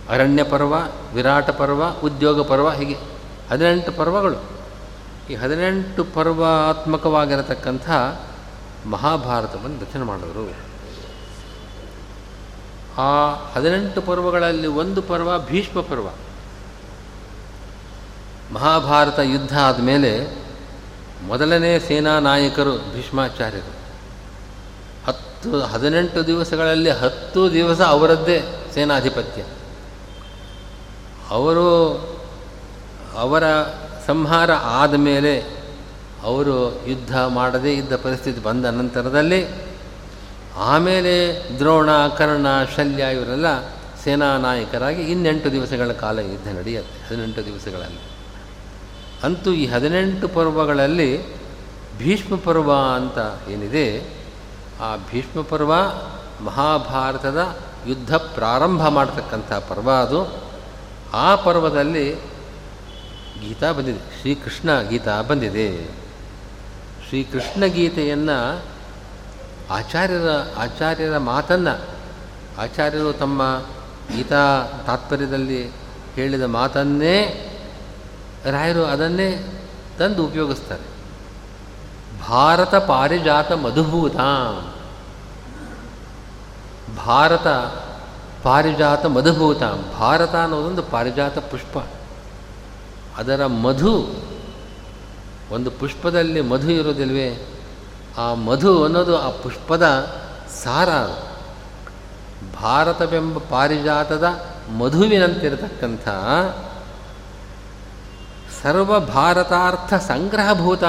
ಅರಣ್ಯ 0.09 0.43
ಪರ್ವ, 0.43 0.73
ವಿರಾಟ 1.13 1.49
ಪರ್ವ, 1.49 1.89
ಉದ್ಯೋಗ 1.89 2.41
ಪರ್ವ, 2.41 2.69
ಹೀಗೆ 2.69 2.97
ಹದಿನೆಂಟು 3.51 3.91
ಪರ್ವಗಳು. 3.91 4.43
ಈ 5.29 5.35
ಹದಿನೆಂಟು 5.35 6.03
ಪರ್ವಾತ್ಮಕವಾಗಿರತಕ್ಕಂಥ 6.03 7.89
ಮಹಾಭಾರತವನ್ನು 8.85 9.81
ರಚನೆ 9.81 10.03
ಮಾಡಿದರು. 10.03 10.53
ಆ 12.97 13.33
ಹದಿನೆಂಟು 13.53 14.01
ಪರ್ವಗಳಲ್ಲಿ 14.01 14.67
ಒಂದು 14.67 15.01
ಪರ್ವ 15.01 15.39
ಭೀಷ್ಮ 15.39 15.81
ಪರ್ವ. 15.81 16.07
ಮಹಾಭಾರತ 18.51 19.19
ಯುದ್ಧ 19.19 19.59
ಆದಮೇಲೆ 19.59 20.43
ಮೊದಲನೇ 21.27 21.79
ಸೇನಾ 21.79 22.19
ನಾಯಕರು 22.19 22.77
ಭೀಷ್ಮಾಚಾರ್ಯರು. 22.77 23.83
ಹತ್ತು, 25.07 25.61
ಹದಿನೆಂಟು 25.61 26.27
ದಿವಸಗಳಲ್ಲಿ 26.27 26.89
ಹತ್ತು 26.89 27.53
ದಿವಸ 27.53 27.81
ಅವರದ್ದೇ 27.81 28.43
ಸೇನಾಧಿಪತ್ಯ. 28.73 29.43
ಅವರು 31.29 31.93
ಅವರ 33.17 33.43
ಸಂಹಾರ 34.07 34.51
ಆದಮೇಲೆ 34.53 35.63
ಅವರು 36.23 36.85
ಯುದ್ಧ 36.87 37.17
ಮಾಡದೇ 37.17 37.73
ಇದ್ದ 37.73 37.95
ಪರಿಸ್ಥಿತಿ 37.95 38.43
ಬಂದ 38.43 38.65
ನಂತರದಲ್ಲಿ 38.65 39.47
ಆಮೇಲೆ 40.57 41.43
ದ್ರೋಣ, 41.59 42.07
ಕರ್ಣ, 42.07 42.47
ಶಲ್ಯ 42.75 43.03
ಇವರೆಲ್ಲ 43.03 43.45
ಸೇನಾ 44.03 44.37
ನಾಯಕರಾಗಿ 44.37 45.01
ಇನ್ನೆಂಟು 45.01 45.51
ದಿವಸಗಳ 45.51 45.91
ಕಾಲ 45.91 46.19
ಯುದ್ಧ 46.19 46.47
ನಡೆಯುತ್ತೆ, 46.47 47.07
ಹದಿನೆಂಟು 47.07 47.45
ದಿವಸಗಳಲ್ಲಿ. 47.45 48.12
ಅಂತೂ 49.23 49.51
ಈ 49.51 49.65
ಹದಿನೆಂಟು 49.65 50.27
ಪರ್ವಗಳಲ್ಲಿ 50.27 51.35
ಭೀಷ್ಮ 51.97 52.35
ಪರ್ವ 52.35 52.73
ಅಂತ 52.73 53.49
ಏನಿದೆ, 53.49 54.03
ಆ 54.81 54.95
ಭೀಷ್ಮ 55.11 55.41
ಪರ್ವ 55.41 55.73
ಮಹಾಭಾರತದ 56.45 57.55
ಯುದ್ಧ 57.87 58.15
ಪ್ರಾರಂಭ 58.15 58.87
ಮಾಡತಕ್ಕಂಥ 58.87 59.53
ಪರ್ವ 59.53 59.91
ಅದು. 59.91 60.43
ಆ 61.13 61.35
ಪರ್ವದಲ್ಲಿ 61.35 62.15
ಗೀತಾ 63.41 63.71
ಬಂದಿದೆ, 63.71 64.21
ಶ್ರೀಕೃಷ್ಣ 64.21 64.81
ಗೀತಾ 64.81 65.21
ಬಂದಿದೆ. 65.21 65.85
ಶ್ರೀಕೃಷ್ಣ 67.09 67.65
ಗೀತೆಯನ್ನು 67.65 68.61
ಆಚಾರ್ಯರ 69.69 70.29
ಆಚಾರ್ಯರ 70.57 71.17
ಮಾತನ್ನು, 71.17 71.81
ಆಚಾರ್ಯರು 72.61 73.13
ತಮ್ಮ 73.13 73.41
ಗೀತಾ 74.15 74.67
ತಾತ್ಪರ್ಯದಲ್ಲಿ 74.85 75.71
ಹೇಳಿದ 76.15 76.41
ಮಾತನ್ನೇ 76.41 77.49
ರಾಯರು 78.51 78.85
ಅದನ್ನೇ 78.85 79.59
ತಂದು 79.99 80.25
ಉಪಯೋಗಿಸ್ತಾರೆ. 80.25 80.93
ಭಾರತ 82.27 82.75
ಪಾರಿಜಾತ 82.75 83.51
ಮಧುಭೂತ. 83.51 84.15
ಭಾರತ 86.97 87.47
ಪಾರಿಜಾತ 88.43 89.05
ಮಧುಭೂತ. 89.05 89.63
ಭಾರತ 89.99 90.35
ಅನ್ನೋದೊಂದು 90.35 90.83
ಪಾರಿಜಾತ 90.83 91.37
ಪುಷ್ಪ. 91.37 91.87
ಅದರ 93.17 93.45
ಮಧು, 93.45 94.07
ಒಂದು 95.51 95.71
ಪುಷ್ಪದಲ್ಲಿ 95.71 96.41
ಮಧು 96.41 96.71
ಇರೋದಿಲ್ವೇ 96.71 97.47
ಆ 98.17 98.33
ಮಧು 98.33 98.83
ಅನ್ನೋದು 98.83 99.17
ಆ 99.17 99.29
ಪುಷ್ಪದ 99.29 99.83
ಸಾರ. 100.63 100.89
ಭಾರತವೆಂಬ 102.61 103.37
ಪಾರಿಜಾತದ 103.37 104.23
ಮಧುವಿನಂತಿರತಕ್ಕಂಥ 104.79 106.09
ಸರ್ವ 108.63 108.99
ಭಾರತಾರ್ಥ 108.99 109.93
ಸಂಗ್ರಹಭೂತ 109.93 110.83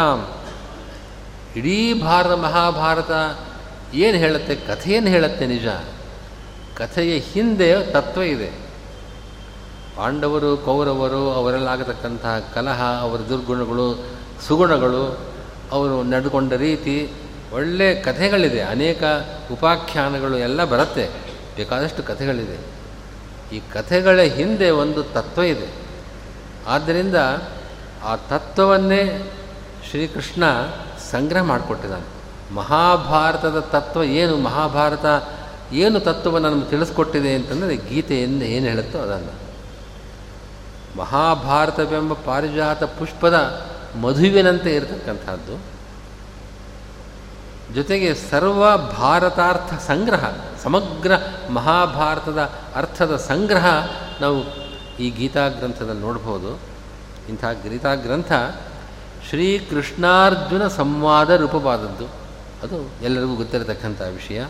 ಇಡೀ 1.56 2.00
ಭಾರತ, 2.00 2.30
ಮಹಾಭಾರತ 2.30 3.10
ಏನು 3.94 4.18
ಹೇಳುತ್ತೆ? 4.18 4.54
ಕಥೆಯನ್ನು 4.54 5.10
ಹೇಳುತ್ತೆ 5.10 5.46
ನಿಜ? 5.46 5.66
ಕಥೆಯ 6.76 7.18
ಹಿಂದೆ 7.18 7.92
ತತ್ವ 7.92 8.22
ಇದೆ. 8.22 8.46
ಪಾಂಡವರು, 9.96 10.56
ಕೌರವರು 10.56 11.32
ಅವರಲ್ಲಾಗತಕ್ಕಂತಹ 11.32 12.38
ಕಲಹ, 12.54 12.82
ಅವರ 13.00 13.18
ದುರ್ಗುಣಗಳು, 13.18 14.04
ಸುಗುಣಗಳು, 14.46 15.18
ಅವರು 15.72 16.02
ನಡೆದುಕೊಂಡ 16.02 16.52
ರೀತಿ 16.52 17.12
ಒಳ್ಳೆಯ 17.52 17.94
ಕಥೆಗಳಿದೆ. 17.94 18.60
ಅನೇಕ 18.60 19.02
ಉಪಾಖ್ಯಾನಗಳು 19.52 20.38
ಎಲ್ಲ 20.38 20.64
ಬರುತ್ತೆ. 20.64 21.10
ಬೇಕಾದಷ್ಟು 21.56 22.02
ಕಥೆಗಳಿದೆ. 22.02 22.58
ಈ 23.56 23.60
ಕಥೆಗಳ 23.72 24.20
ಹಿಂದೆ 24.20 24.70
ಒಂದು 24.70 25.02
ತತ್ವ 25.02 25.42
ಇದೆ. 25.42 25.68
ಆದ್ದರಿಂದ 26.68 27.16
ಆ 28.04 28.16
ತತ್ವವನ್ನೇ 28.16 29.32
ಶ್ರೀಕೃಷ್ಣ 29.90 30.44
ಸಂಗ್ರಹ 31.10 31.42
ಮಾಡಿಕೊಟ್ಟಿದ್ದಾನೆ. 31.42 32.14
ಮಹಾಭಾರತದ 32.54 33.60
ತತ್ವ 33.60 34.04
ಏನು? 34.04 34.36
ಮಹಾಭಾರತ 34.36 35.04
ಏನು 35.72 36.00
ತತ್ವವನ್ನು 36.00 36.50
ನಮಗೆ 36.50 36.70
ತಿಳಿಸ್ಕೊಟ್ಟಿದೆ 36.70 37.34
ಅಂತಂದರೆ 37.34 37.76
ಗೀತೆಯಿಂದ 37.76 38.42
ಏನು 38.42 38.66
ಹೇಳುತ್ತೋ 38.66 38.98
ಅದನ್ನು. 38.98 39.44
ಮಹಾಭಾರತವೆಂಬ 40.98 42.12
ಪಾರಿಜಾತ 42.12 42.84
ಪುಷ್ಪದ 42.84 43.66
ಮಧುವಿನಂತೆ 44.00 44.74
ಇರತಕ್ಕಂಥದ್ದು. 44.74 45.74
ಜೊತೆಗೆ 47.74 48.14
ಸರ್ವ 48.14 48.76
ಭಾರತಾರ್ಥ 48.76 49.82
ಸಂಗ್ರಹ, 49.86 50.30
ಸಮಗ್ರ 50.62 51.12
ಮಹಾಭಾರತದ 51.50 52.38
ಅರ್ಥದ 52.74 53.16
ಸಂಗ್ರಹ 53.16 53.66
ನಾವು 54.20 54.44
ಈ 54.96 55.10
ಗೀತಾ 55.10 55.48
ಗ್ರಂಥದಲ್ಲಿ 55.48 56.00
ನೋಡ್ಬೋದು. 56.00 56.73
ಇಂಥ 57.28 57.44
ಗೀತಾ 57.44 57.94
ಗ್ರಂಥ 57.94 58.32
ಶ್ರೀಕೃಷ್ಣಾರ್ಜುನ 59.28 60.68
ಸಂವಾದ 60.68 61.30
ರೂಪವಾದದ್ದು. 61.30 62.04
ಅದು 62.62 63.04
ಎಲ್ಲರಿಗೂ 63.04 63.34
ಗೊತ್ತಿರತಕ್ಕಂಥ 63.34 64.00
ವಿಷಯ. 64.00 64.44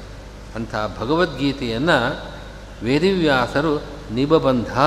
ಅಂಥ 0.55 0.75
ಭಗವದ್ಗೀತೆಯನ್ನು 0.99 2.25
ವೇದವ್ಯಾಸರು 2.85 3.83
ನಿಬಬಂಧ 4.13 4.79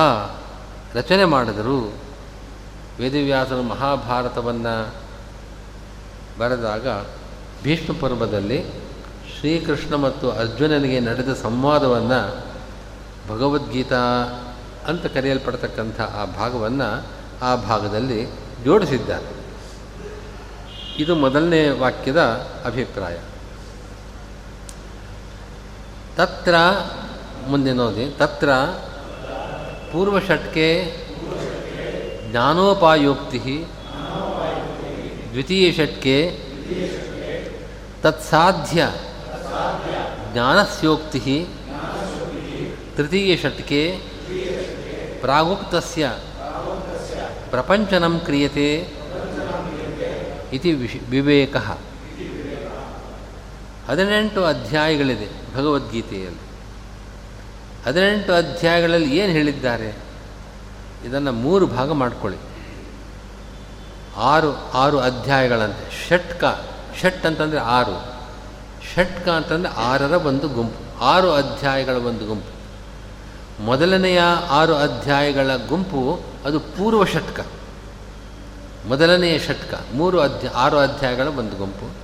ರಚನೆ 0.94 1.24
ಮಾಡಿದರು. 1.24 1.94
ವೇದವ್ಯಾಸರು 3.00 3.62
ಮಹಾಭಾರತವನ್ನು 3.62 4.94
ಬರೆದಾಗ 6.38 6.86
ಭೀಷ್ಮ 7.62 7.92
ಪರ್ವದಲ್ಲಿ 8.00 8.64
ಶ್ರೀಕೃಷ್ಣ 9.38 9.94
ಮತ್ತು 9.94 10.30
ಅರ್ಜುನನಿಗೆ 10.30 11.00
ನಡೆದ 11.00 11.32
ಸಂವಾದವನ್ನು 11.42 12.38
ಭಗವದ್ಗೀತಾ 13.28 14.24
ಅಂತ 14.86 15.06
ಕರೆಯಲ್ಪಡ್ತಕ್ಕಂಥ 15.06 16.00
ಆ 16.00 16.24
ಭಾಗವನ್ನು 16.24 17.17
ಆ 17.42 17.54
ಭಾಗದಲ್ಲಿ 17.54 18.26
ಜೋಡಿಸಿದ್ದಾರೆ. 18.64 19.38
ಇದು 20.98 21.16
ಮೊದಲನೇ 21.16 21.68
ವಾಕ್ಯದ 21.68 22.20
ಅಭಿಪ್ರಾಯ. 22.64 23.16
ತತ್ರ, 26.16 26.54
ಮುಂದೆ 27.48 27.72
ನೋಡಿ, 27.72 28.14
ತತ್ರ 28.18 28.50
ಪೂರ್ವಷಟ್ಕೆ 29.92 30.94
ಜ್ಞಾನೋಪಾಯೋಕ್ತಿ 32.30 33.64
ದ್ವಿತೀಯ 35.30 35.72
ಷಟ್ಕೆ 35.72 36.44
ತತ್ಸಾಧ್ಯ 38.02 38.88
ಜ್ಞಾನಸ್ಯೋಕ್ತಿ 40.32 41.46
ತೃತೀಯ 42.96 43.36
ಷಟ್ಕೆ 43.36 44.00
ಪ್ರಾಗುಕ್ತಸ್ಯ 45.20 46.12
ಪ್ರಪಂಚನಂ 47.50 48.20
ಕ್ರಿಯತೆ 48.20 48.88
ಇತಿ 50.52 50.72
ವಿಶ್ 50.72 51.10
ವಿವೇಕ. 51.10 51.56
ಹದಿನೆಂಟು 53.88 54.44
ಅಧ್ಯಾಯಗಳಿದೆ 54.44 55.54
ಭಗವದ್ಗೀತೆಯಲ್ಲಿ. 55.54 56.48
ಹದಿನೆಂಟು 57.86 58.32
ಅಧ್ಯಾಯಗಳಲ್ಲಿ 58.32 59.18
ಏನು 59.18 59.32
ಹೇಳಿದ್ದಾರೆ? 59.32 59.96
ಇದನ್ನು 61.06 61.32
ಮೂರು 61.32 61.66
ಭಾಗ 61.66 61.92
ಮಾಡಿಕೊಳ್ಳಿ. 61.92 62.38
ಆರು 64.16 64.70
ಆರು 64.70 64.98
ಅಧ್ಯಾಯಗಳಂತೆ. 64.98 66.08
ಷಟ್ಕ, 66.08 66.44
ಷಟ್ 67.00 67.26
ಅಂತಂದರೆ 67.26 67.58
ಆರು. 67.58 68.14
ಷಟ್ಕ 68.94 69.28
ಅಂತಂದರೆ 69.28 69.72
ಆರರ 69.72 70.10
ಒಂದು 70.10 70.48
ಗುಂಪು. 70.48 71.00
ಆರು 71.00 71.32
ಅಧ್ಯಾಯಗಳ 71.32 71.92
ಒಂದು 71.92 72.26
ಗುಂಪು. 72.26 72.57
ಮೊದಲನೆಯ 73.60 74.20
ಆರು 74.50 74.76
ಅಧ್ಯಾಯಗಳ 74.76 75.50
ಗುಂಪು 75.68 76.20
ಅದು 76.44 76.60
ಪೂರ್ವ 76.60 77.04
ಷಟ್ಕ. 77.04 77.40
ಮೊದಲನೆಯ 78.86 79.38
ಷಟ್ಕ, 79.38 79.74
ಮೂರು 79.94 80.20
ಅಧ್ಯ, 80.20 80.48
ಆರು 80.48 80.78
ಅಧ್ಯಾಯಗಳ 80.78 81.26
ಒಂದು 81.26 81.56
ಗುಂಪು. 81.56 81.94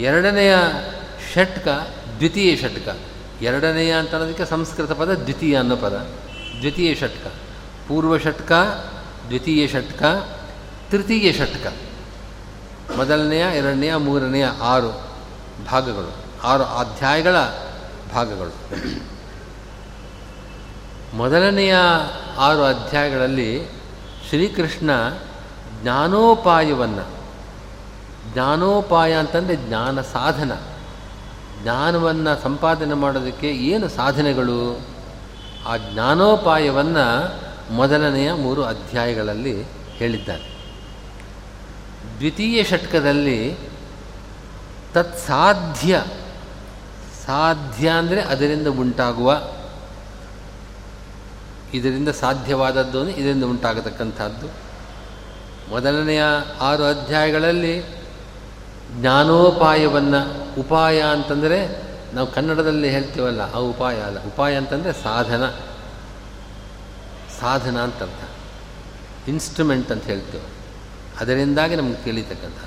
ಎರಡನೆಯ 0.00 0.54
ಷಟ್ಕ 1.34 1.68
ದ್ವಿತೀಯ 2.16 2.56
ಷಟ್ಕ. 2.56 2.88
ಎರಡನೆಯ 3.42 3.92
ಅಂತ 3.92 4.10
ಅನ್ನೋದಕ್ಕೆ 4.10 4.44
ಸಂಸ್ಕೃತ 4.44 4.92
ಪದ 4.92 5.14
ದ್ವಿತೀಯ 5.14 5.58
ಅನ್ನೋ 5.58 5.76
ಪದ. 5.76 6.08
ದ್ವಿತೀಯ 6.60 6.94
ಷಟ್ಕ. 6.94 7.26
ಪೂರ್ವ 7.88 8.18
ಷಟ್ಕ, 8.18 8.52
ದ್ವಿತೀಯ 9.26 9.68
ಷಟ್ಕ, 9.68 10.02
ತೃತೀಯ 10.90 11.32
ಷಟ್ಕ. 11.32 11.66
ಮೊದಲನೆಯ, 12.96 13.44
ಎರಡನೆಯ, 13.56 13.96
ಮೂರನೆಯ 13.96 14.46
ಆರು 14.62 15.08
ಭಾಗಗಳು, 15.64 16.14
ಆರು 16.42 16.64
ಅಧ್ಯಾಯಗಳ 16.64 17.36
ಭಾಗಗಳು. 18.14 19.13
ಮೊದಲನೆಯ 21.14 21.74
ಆರು 22.38 22.62
ಅಧ್ಯಾಯಗಳಲ್ಲಿ 22.64 23.50
ಶ್ರೀಕೃಷ್ಣ 24.28 24.90
ಜ್ಞಾನೋಪಾಯವನ್ನು, 25.82 27.04
ಜ್ಞಾನೋಪಾಯ 28.32 29.12
ಅಂತಂದರೆ 29.12 29.56
ಜ್ಞಾನ 29.56 30.00
ಸಾಧನ, 30.00 30.52
ಜ್ಞಾನವನ್ನು 31.62 32.42
ಸಂಪಾದನೆ 32.42 32.94
ಮಾಡೋದಕ್ಕೆ 32.94 33.50
ಏನು 33.50 33.88
ಸಾಧನೆಗಳು? 33.88 34.80
ಆ 35.66 35.76
ಜ್ಞಾನೋಪಾಯವನ್ನು 35.76 37.06
ಮೊದಲನೆಯ 37.74 38.32
ಮೂರು 38.32 38.64
ಅಧ್ಯಾಯಗಳಲ್ಲಿ 38.64 39.62
ಹೇಳಿದ್ದಾರೆ. 39.96 40.48
ದ್ವಿತೀಯ 42.18 42.64
ಷಟ್ಕದಲ್ಲಿ 42.64 43.56
ತತ್ಸಾಧ್ಯ, 44.94 46.02
ಸಾಧ್ಯ 47.26 47.88
ಅಂದರೆ 47.88 48.20
ಅದರಿಂದ 48.22 48.66
ಉಂಟಾಗುವ 48.66 49.42
ಇದರಿಂದ 51.74 52.08
ಸಾಧ್ಯವಾದದ್ದು 52.08 53.08
ಇದರಿಂದ 53.08 53.44
ಉಂಟಾಗತಕ್ಕಂಥದ್ದು. 53.44 54.46
ಮೊದಲನೆಯ 55.70 56.22
ಆರು 56.60 56.84
ಅಧ್ಯಾಯಗಳಲ್ಲಿ 56.84 57.82
ಜ್ಞಾನೋಪಾಯವನ್ನು 58.92 60.20
ಉಪಾಯ 60.60 61.00
ಅಂತಂದರೆ 61.00 61.58
ನಾವು 62.14 62.32
ಕನ್ನಡದಲ್ಲಿ 62.32 62.88
ಹೇಳ್ತೀವಲ್ಲ, 62.88 63.40
ಆ 63.40 63.58
ಉಪಾಯ 63.58 64.00
ಅಲ್ಲ. 64.00 64.18
ಉಪಾಯ 64.24 64.54
ಅಂತಂದರೆ 64.56 64.92
ಸಾಧನ. 64.92 65.48
ಸಾಧನ 67.40 67.76
ಅಂತ 67.80 68.02
ಅರ್ಥ 68.02 69.28
ಇನ್ಸ್ಟ್ರುಮೆಂಟ್ 69.28 69.92
ಅಂತ 69.92 70.04
ಹೇಳ್ತೇವೆ. 70.04 70.44
ಅದರಿಂದಾಗಿ 71.20 71.76
ನಮಗೆ 71.76 71.94
ತಿಳಿತಕ್ಕಂಥ 71.94 72.60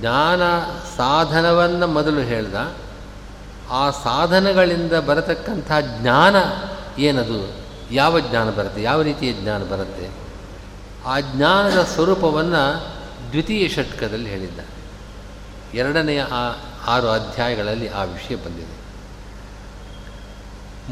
ಜ್ಞಾನ 0.00 0.42
ಸಾಧನವನ್ನು 0.96 1.86
ಮೊದಲು 1.86 2.20
ಹೇಳ್ದ, 2.20 2.54
ಆ 3.70 3.90
ಸಾಧನಗಳಿಂದ 3.90 4.92
ಬರತಕ್ಕಂಥ 4.92 5.72
ಜ್ಞಾನ 6.00 6.36
ಏನದು? 6.98 7.64
ಯಾವ 7.94 8.20
ಜ್ಞಾನ 8.20 8.50
ಬರುತ್ತೆ? 8.50 8.82
ಯಾವ 8.82 9.02
ರೀತಿಯ 9.02 9.32
ಜ್ಞಾನ 9.32 9.62
ಬರುತ್ತೆ? 9.62 10.10
ಆ 11.04 11.20
ಜ್ಞಾನದ 11.20 11.82
ಸ್ವರೂಪವನ್ನು 11.82 12.94
ದ್ವಿತೀಯ 13.30 13.68
ಷಟ್ಕದಲ್ಲಿ 13.68 14.30
ಹೇಳಿದ್ದ. 14.30 14.60
ಎರಡನೆಯ 15.74 16.22
ಆ 16.22 16.52
ಆರು 16.86 17.08
ಅಧ್ಯಾಯಗಳಲ್ಲಿ 17.08 17.88
ಆ 17.88 18.02
ವಿಷಯ 18.02 18.36
ಬಂದಿದೆ. 18.36 18.84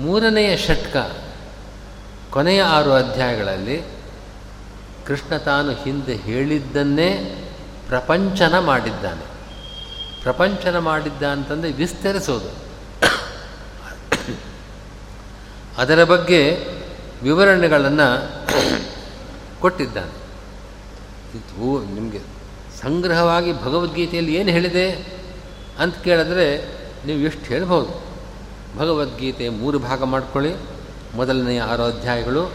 ಮೂರನೆಯ 0.01 0.57
ಷಟ್ಕ, 0.57 0.97
ಕೊನೆಯ 2.31 2.62
ಆರು 2.62 2.93
ಅಧ್ಯಾಯಗಳಲ್ಲಿ 2.93 3.83
ಕೃಷ್ಣ 5.07 5.37
ತಾನು 5.37 5.73
ಹಿಂದೆ 5.73 6.17
ಹೇಳಿದ್ದನ್ನೇ 6.17 7.38
ಪ್ರಪಂಚನ 7.87 8.59
ಮಾಡಿದ್ದಾನೆ. 8.59 9.33
ಪ್ರಪಂಚನ 10.23 10.79
ಮಾಡಿದ್ದ 10.79 11.23
ಅಂತಂದರೆ 11.23 11.73
ವಿಸ್ತರಿಸೋದು. 11.73 12.72
ಅದರ 15.79 16.05
ಬಗ್ಗೆ 16.05 16.67
ವಿವರಣೆಗಳನ್ನು 17.23 18.43
ಕೊಟ್ಟಿದ್ದಾನೆ. 19.61 20.23
ಇದು 21.39 21.95
ನಿಮಗೆ 21.95 22.19
ಸಂಗ್ರಹವಾಗಿ 22.83 23.63
ಭಗವದ್ಗೀತೆಯಲ್ಲಿ 23.63 24.35
ಏನು 24.35 24.51
ಹೇಳಿದೆ 24.51 24.91
ಅಂತ 25.79 25.97
ಕೇಳಿದ್ರೆ 25.97 26.59
ನೀವು 27.07 27.19
ಎಷ್ಟು 27.19 27.45
ಹೇಳ್ಬೋದು. 27.45 28.05
ಭಗವದ್ಗೀತೆ 28.79 29.49
ಮೂರು 29.49 29.79
ಭಾಗ 29.79 30.03
ಮಾಡ್ಕೊಳ್ಳಿ. 30.03 30.55
ಮೊದಲನೆಯ 31.15 31.61
ಆರು 31.61 31.83
ಅಧ್ಯಾಯಗಳು. 31.83 32.53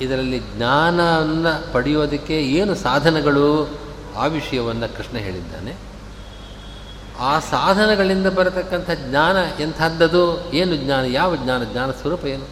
ಇದರಲ್ಲಿ 0.00 0.38
ಜ್ಞಾನವನ್ನು 0.38 1.72
ಪಡೆಯೋದಕ್ಕೆ 1.72 2.42
ಏನು 2.42 2.74
ಸಾಧನಗಳು 2.74 3.70
ಆ 4.16 4.26
ವಿಷಯವನ್ನು 4.26 4.96
ಕೃಷ್ಣ 4.96 5.18
ಹೇಳಿದ್ದಾನೆ. 5.18 5.87
ಆ 7.18 7.38
ಸಾಧನಗಳಿಂದ 7.38 8.26
ಬರತಕ್ಕಂಥ 8.26 8.90
ಜ್ಞಾನ 8.90 9.62
ಎಂಥದ್ದದು? 9.62 10.52
ಏನು 10.52 10.76
ಜ್ಞಾನ? 10.76 11.04
ಯಾವ 11.04 11.36
ಜ್ಞಾನ? 11.36 11.64
ಜ್ಞಾನ 11.64 11.90
ಸ್ವರೂಪ 11.90 12.24
ಏನು? 12.24 12.44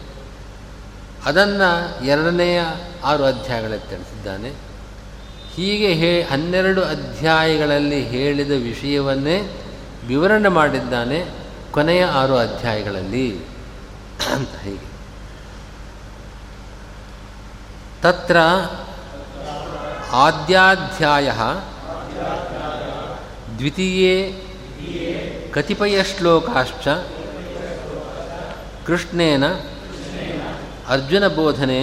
ಅದನ್ನು 1.25 2.05
ಎರಡನೆಯ 2.05 2.61
ಆರು 3.03 3.25
ಅಧ್ಯಾಯಗಳಲ್ಲಿ 3.25 3.89
ತಿಳಿಸಿದ್ದಾನೆ. 3.89 4.53
ಹೀಗೆ 5.55 5.93
ಹೇ, 5.93 6.21
ಹನ್ನೆರಡು 6.21 6.83
ಅಧ್ಯಾಯಗಳಲ್ಲಿ 6.83 8.03
ಹೇಳಿದ 8.03 8.51
ವಿಷಯವನ್ನೇ 8.51 9.61
ವಿವರಣೆ 10.07 10.49
ಮಾಡಿದ್ದಾನೆ 10.49 11.25
ಕೊನೆಯ 11.71 12.05
ಆರು 12.05 12.37
ಅಧ್ಯಾಯಗಳಲ್ಲಿ. 12.37 13.39
ಅಂತ 14.33 14.49
ಹೀಗೆ. 14.63 14.97
ತತ್ರ 18.01 18.37
ಆದ್ಯಾಧ್ಯಾಯ 20.11 21.31
ದ್ವಿತೀಯೇ 23.57 24.43
ಕತಿಪಯಶ್ಲೋಕಾಶ್ಚ 25.57 26.87
ಕೃಷ್ಣೇನ 28.85 29.45
ಅರ್ಜುನಬೋಧನೆ 30.89 31.81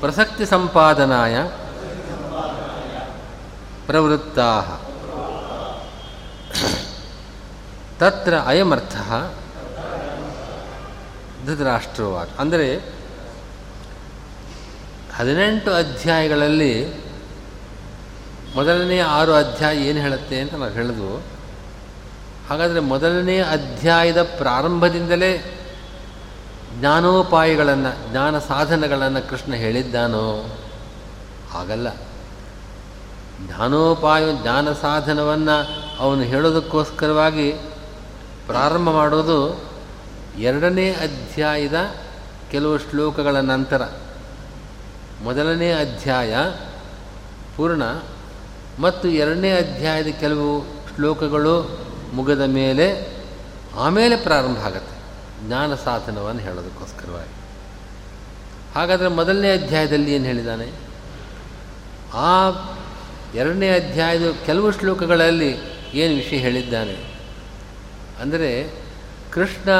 ಪ್ರಸಕ್ತಿ 0.00 0.46
ಸಂಪಾದನಾಯ 0.46 1.36
ಪ್ರವೃತ್ತಾ 3.86 4.48
ತತ್ರ 7.98 8.34
ಅಯಮರ್ಥ 8.46 8.96
ಧೃತರಾಷ್ಟ್ರವಾದ 11.46 12.28
ಅಂದರೆ 12.38 12.68
ಹದಿನೆಂಟು 15.16 15.70
ಅಧ್ಯಾಯಗಳಲ್ಲಿ 15.74 16.74
ಮೊದಲನೇ 18.54 18.98
ಆರು 19.00 19.32
ಅಧ್ಯಾಯ 19.34 19.76
ಏನು 19.78 20.00
ಹೇಳುತ್ತೆ 20.00 20.36
ಅಂತ 20.40 20.54
ನಾವು 20.54 20.72
ಹೇಳಿದ್ವು 20.72 21.12
ಹಾಗಾದರೆ 22.48 22.80
ಮೊದಲನೇ 22.80 23.38
ಅಧ್ಯಾಯದ 23.38 24.22
ಪ್ರಾರಂಭದಿಂದಲೇ 24.22 25.54
ಜ್ಞಾನೋಪಾಯಗಳನ್ನು, 26.80 28.10
ಜ್ಞಾನ 28.10 28.38
ಸಾಧನಗಳನ್ನು 28.38 29.28
ಕೃಷ್ಣ 29.28 29.54
ಹೇಳಿದ್ದಾನೋ? 29.54 30.58
ಹಾಗಲ್ಲ. 31.50 31.94
ಜ್ಞಾನೋಪಾಯ, 33.46 34.36
ಜ್ಞಾನ 34.42 34.72
ಸಾಧನವನ್ನು 34.72 35.82
ಅವನು 35.98 36.20
ಹೇಳೋದಕ್ಕೋಸ್ಕರವಾಗಿ 36.20 37.52
ಪ್ರಾರಂಭ 38.46 38.90
ಮಾಡೋದು 38.90 39.64
ಎರಡನೇ 40.38 40.90
ಅಧ್ಯಾಯದ 40.90 41.94
ಕೆಲವು 42.50 42.78
ಶ್ಲೋಕಗಳ 42.78 43.36
ನಂತರ. 43.36 43.82
ಮೊದಲನೇ 45.22 45.72
ಅಧ್ಯಾಯ 45.72 46.36
ಪೂರ್ಣ, 47.56 47.82
ಮತ್ತು 48.78 49.08
ಎರಡನೇ 49.08 49.50
ಅಧ್ಯಾಯದ 49.56 50.06
ಕೆಲವು 50.06 50.64
ಶ್ಲೋಕಗಳು 50.94 51.87
ಮುಗದ 52.12 52.40
ಮೇಲೆ 52.40 53.16
ಆಮೇಲೆ 53.74 54.16
ಪ್ರಾರಂಭ 54.16 54.58
ಆಗುತ್ತೆ. 54.58 54.98
ಜ್ಞಾನ 55.46 55.74
ಸಾಧನವನ್ನು 55.74 56.42
ಹೇಳೋದಕ್ಕೋಸ್ಕರವಾಗಿ. 56.42 57.38
ಹಾಗಾದರೆ 58.74 59.08
ಮೊದಲನೇ 59.08 59.52
ಅಧ್ಯಾಯದಲ್ಲಿ 59.52 60.14
ಏನು 60.14 60.24
ಹೇಳಿದ್ದಾನೆ 60.24 60.72
ಆ 62.14 62.50
ಎರಡನೇ 63.34 63.70
ಅಧ್ಯಾಯದ 63.70 64.34
ಕೆಲವು 64.46 64.70
ಶ್ಲೋಕಗಳಲ್ಲಿ 64.70 65.56
ಏನು 65.94 66.14
ವಿಷಯ 66.14 66.36
ಹೇಳಿದ್ದಾನೆ? 66.36 67.14
ಅಂದರೆ 68.20 68.70
ಕೃಷ್ಣ 69.32 69.70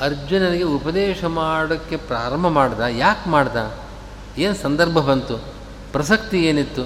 ಅರ್ಜುನನಿಗೆ 0.00 0.64
ಉಪದೇಶ 0.64 1.24
ಮಾಡೋಕ್ಕೆ 1.24 1.96
ಪ್ರಾರಂಭ 1.96 2.46
ಮಾಡ್ದ. 2.46 2.80
ಯಾಕೆ 2.80 3.30
ಮಾಡ್ದ? 3.30 3.78
ಏನು 4.38 4.54
ಸಂದರ್ಭ 4.54 4.98
ಬಂತು? 4.98 5.38
ಪ್ರಸಕ್ತಿ 5.92 6.44
ಏನಿತ್ತು? 6.44 6.82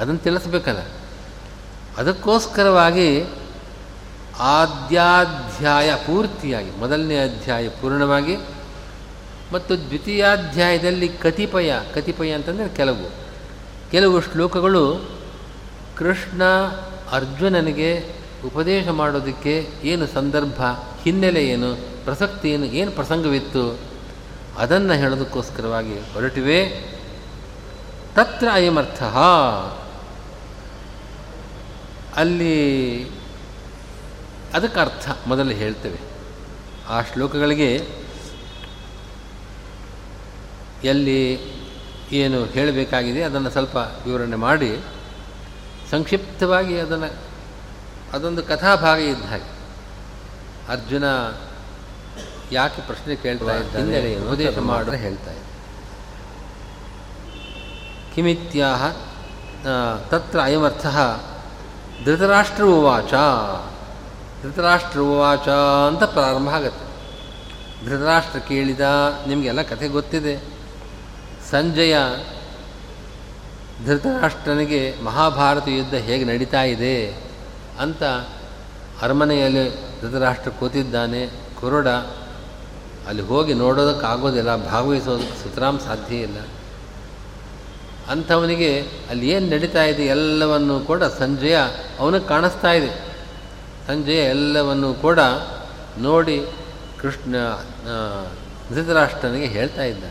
ಅದನ್ನು 0.00 0.18
ತಿಳಿಸ್ಬೇಕಲ್ಲ. 0.18 0.78
ಅದಕ್ಕೋಸ್ಕರವಾಗಿ 1.96 3.24
ಆದ್ಯಾಧ್ಯಾಯ 4.38 5.94
ಪೂರ್ತಿಯಾಗಿ, 5.94 6.70
ಮೊದಲನೇ 6.70 7.18
ಅಧ್ಯಾಯ 7.18 7.68
ಪೂರ್ಣವಾಗಿ 7.68 8.36
ಮತ್ತು 9.52 9.86
ದ್ವಿತೀಯಾಧ್ಯಾಯದಲ್ಲಿ 9.86 11.08
ಕತಿಪಯ 11.08 11.72
ಕತಿಪಯ 11.94 12.30
ಅಂತಂದರೆ 12.30 12.68
ಕೆಲವು. 12.68 13.10
ಕೆಲವು 13.90 14.20
ಶ್ಲೋಕಗಳು 14.20 15.10
ಕೃಷ್ಣ 15.96 16.44
ಅರ್ಜುನನಿಗೆ 17.12 18.06
ಉಪದೇಶ 18.46 18.88
ಮಾಡೋದಕ್ಕೆ 18.88 19.68
ಏನು 19.82 20.06
ಸಂದರ್ಭ, 20.06 20.62
ಹಿನ್ನೆಲೆ 21.02 21.44
ಏನು, 21.44 21.74
ಪ್ರಸಕ್ತಿ 22.04 22.50
ಏನು 22.50 22.64
ಏನು 22.64 22.90
ಪ್ರಸಂಗವಿತ್ತು, 22.90 23.78
ಅದನ್ನು 24.58 24.92
ಹೇಳೋದಕ್ಕೋಸ್ಕರವಾಗಿ 24.92 25.94
ಹೊರಟಿವೆ. 25.94 26.68
ತತ್ರ 28.14 28.48
ಅಯಮರ್ಥ. 28.52 29.02
ಅಲ್ಲಿ 32.16 33.04
ಅದಕ್ಕೆ 34.54 34.80
ಅರ್ಥ. 34.80 35.10
ಮೊದಲು 35.26 35.50
ಹೇಳ್ತೇವೆ. 35.50 35.98
ಆ 36.88 37.00
ಶ್ಲೋಕಗಳಿಗೆ 37.02 37.88
ಎಲ್ಲಿ 40.84 41.40
ಏನು 42.12 42.44
ಹೇಳಬೇಕಾಗಿದೆ 42.44 43.22
ಅದನ್ನು 43.22 43.50
ಸ್ವಲ್ಪ 43.50 43.76
ವಿವರಣೆ 43.76 44.36
ಮಾಡಿ. 44.36 44.78
ಸಂಕ್ಷಿಪ್ತವಾಗಿ 45.90 46.80
ಅದನ್ನು 46.80 47.12
ಅದೊಂದು 48.12 48.42
ಕಥಾಭಾಗ 48.42 49.00
ಇದ್ದ 49.00 49.24
ಹಾಗೆ. 49.24 49.58
ಅರ್ಜುನ 50.72 51.04
ಯಾಕೆ 52.52 52.82
ಪ್ರಶ್ನೆ 52.82 53.16
ಕೇಳ್ತಾ 53.16 53.56
ಇದ್ದಾನೆ 53.56 54.16
ಉಪದೇಶ 54.16 54.58
ಮಾಡಿದ್ರೆ 54.58 54.96
ಹೇಳ್ತಾ 54.96 55.30
ಇದ್ದ. 55.30 55.42
ಕಿಮಿತ್ಯಾಹ 58.14 58.92
ತತ್ರ 60.08 60.40
ಅಯಮರ್ಥ 60.40 60.86
ಧೃತರಾಷ್ಟ್ರ 62.04 62.62
ಉವಾಚ 62.62 63.14
ಧೃತರಾಷ್ಟ್ರ 64.42 65.00
ಉವಾಚ 65.00 65.48
ಅಂತ 65.88 66.02
ಪ್ರಾರಂಭ 66.02 66.48
ಆಗುತ್ತೆ. 66.48 66.88
ಧೃತರಾಷ್ಟ್ರ 67.86 68.38
ಕೇಳಿದ 68.38 68.80
ನಿಮಗೆಲ್ಲ 69.26 69.62
ಕಥೆ 69.62 69.88
ಗೊತ್ತಿದೆ. 69.88 70.44
ಸಂಜಯ 71.50 71.96
ಧೃತರಾಷ್ಟ್ರನಿಗೆ 73.86 75.00
ಮಹಾಭಾರತ 75.04 75.68
ಯುದ್ಧ 75.68 75.94
ಹೇಗೆ 75.94 76.24
ನಡೀತಾ 76.24 76.62
ಇದೆ 76.62 77.14
ಅಂತ 77.80 78.02
ಅರಮನೆಯಲ್ಲಿ 79.02 79.70
ಧೃತರಾಷ್ಟ್ರ 80.00 80.50
ಕೂತಿದ್ದಾನೆ. 80.50 81.30
ಕುರುಡ 81.60 81.88
ಅಲ್ಲಿ 83.08 83.22
ಹೋಗಿ 83.22 83.54
ನೋಡೋದಕ್ಕಾಗೋದಿಲ್ಲ, 83.54 84.56
ಭಾಗವಹಿಸೋದಕ್ಕೆ 84.56 85.42
ಸುತರಾಮ್ 85.42 85.80
ಸಾಧ್ಯ 85.80 86.16
ಇಲ್ಲ. 86.16 86.36
ಅಂಥವನಿಗೆ 88.10 88.80
ಅಲ್ಲಿ 89.10 89.30
ಏನು 89.30 89.46
ನಡೀತಾ 89.50 89.84
ಇದೆ 89.84 90.02
ಎಲ್ಲವನ್ನು 90.02 90.80
ಕೂಡ 90.80 91.02
ಸಂಜಯ 91.04 91.56
ಅವನಿಗೆ 92.00 92.24
ಕಾಣಿಸ್ತಾ 92.24 92.72
ಇದೆ. 92.72 93.07
ಸಂಜಯ 93.88 94.24
ಎಲ್ಲವನ್ನು 94.24 94.94
ಕೂಡ 94.94 95.18
ನೋಡಿ 95.98 96.46
ಕೃಷ್ಣ 97.00 97.34
ಧೃತರಾಷ್ಟ್ರನಿಗೆ 98.74 99.46
ಹೇಳ್ತಾ 99.46 99.82
ಇದ್ದ. 99.82 100.04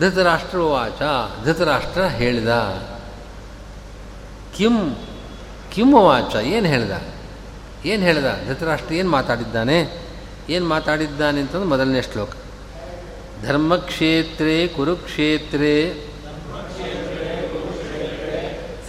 ಧೃತರಾಷ್ಟ್ರ 0.00 0.58
ವಾಚ, 0.58 1.00
ಧೃತರಾಷ್ಟ್ರ 1.44 2.02
ಹೇಳಿದ. 2.02 2.48
ಕಿಂ 4.56 4.94
ಕಿಂ 5.72 5.94
ವಾಚ, 5.94 6.34
ಏನು 6.34 6.66
ಹೇಳಿದ? 6.66 6.90
ಏನು 7.84 8.02
ಹೇಳಿದ? 8.02 8.24
ಧೃತರಾಷ್ಟ್ರ 8.48 8.94
ಏನು 8.94 9.10
ಮಾತಾಡಿದ್ದಾನೆ? 9.10 9.78
ಏನು 10.48 10.68
ಮಾತಾಡಿದ್ದಾನೆ 10.68 11.40
ಅಂತಂದು 11.40 11.64
ಮೊದಲನೇ 11.64 12.02
ಶ್ಲೋಕ. 12.02 12.30
ಧರ್ಮಕ್ಷೇತ್ರೇ 13.46 14.68
ಕುರುಕ್ಷೇತ್ರೇ 14.68 15.74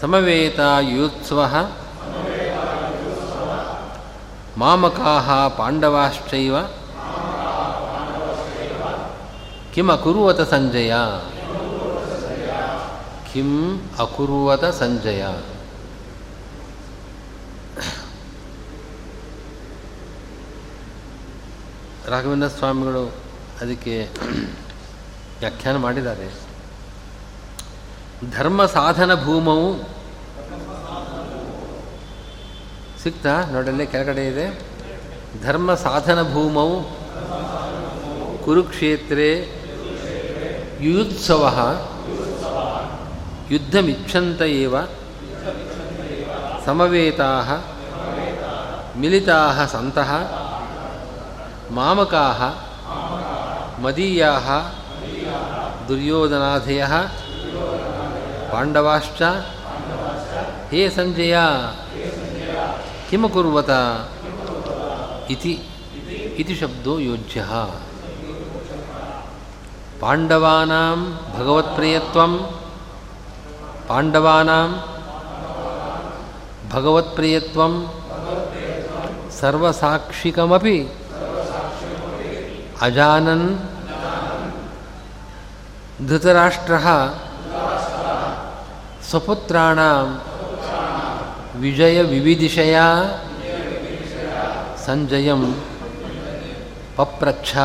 ಸಮವೇತಾಯುತ್ಸವ 0.02 1.40
ಮಾಮಕಾಹ 4.60 5.48
ಪಾಂಡವಾಶ್ಚೈವ. 5.48 6.56
ಕಿಮ 9.74 9.92
ಅಕುರುವತ 9.92 10.42
ಸಂಜಯ. 10.42 10.94
ಕಿಂ 13.34 13.80
ಅಕುರುವತ 14.00 14.66
ಸಂಜಯ. 14.66 15.24
ರಾಘವೇಂದ್ರ 22.08 22.48
ಸ್ವಾಮಿಗಳು 22.48 23.08
ಅದಕ್ಕೆ 23.62 24.08
ವ್ಯಾಖ್ಯಾನ 25.40 25.76
ಮಾಡಿದ್ದಾರೆ. 25.76 26.34
ಧರ್ಮ 28.32 28.66
ಸಾಧನ 28.66 29.24
ಭೂಮವು 29.24 29.99
ಸಿಕ್ತಾ? 33.04 33.34
ನೋಡಲ್ಲೇ 33.52 33.86
ಕೆಳಗಡೆ 33.86 34.28
ಇದೆ. 34.28 34.46
ಧರ್ಮ 35.44 35.74
ಸಾಧನ 35.74 36.34
ಭೂಮೌ 36.34 36.70
ಕುರುಕ್ಷೇತ್ರೇ 38.46 39.32
ಯುಯುತ್ಸವ 40.82 41.44
ಯುದ್ಧಮಿಚ್ಛಂತ 43.52 44.42
ಏವ 44.62 44.76
ಸಮವೇತಾ 46.66 47.30
ಮಿಲಿತಾ 48.98 49.66
ಸಂತಹ 49.72 50.12
ಮಾಮಕಾ 51.72 52.26
ಮದೀಯಾ 53.80 54.32
ದುರ್ಯೋಧನಾಧಯ 55.88 56.84
ಪಾಂಡವಾಶ್ಚ 58.52 59.22
ಹೇ 60.72 60.90
ಸಂಜಯ 60.90 61.36
ಕಿಮಕುರ್ವತ 63.10 63.72
ಇತಿ 65.34 65.54
ಇತಿ 66.42 66.54
ಶಬ್ದೋ 66.62 66.94
ಯೋಜ್ಯ. 67.10 67.40
ಪಾಂಡವಾನಾಂ 70.02 71.00
ಭಗವತ್ಪ್ರಿಯತ್ವಂ 71.38 72.34
ಪಾಂಡವಾನಾಂ 73.90 74.70
ಭಗವತ್ಪ್ರಿಯತ್ವಂ 76.74 77.74
ಸರ್ವಸಾಕ್ಷಿಕಮಪಿ 79.40 80.78
ಅಜಾನನ್ 82.82 83.48
ಧೃತರಾಷ್ಟ್ರ 86.08 86.76
ಸ್ವಪುತ್ರಾಣಾಂ 89.10 90.08
ವಿಜಯ 91.60 92.02
ವಿವಿಧಿಷಯ 92.02 92.80
ಸಂಜಯ 94.86 95.32
ಪಪ್ರಕ್ಷ 96.96 97.56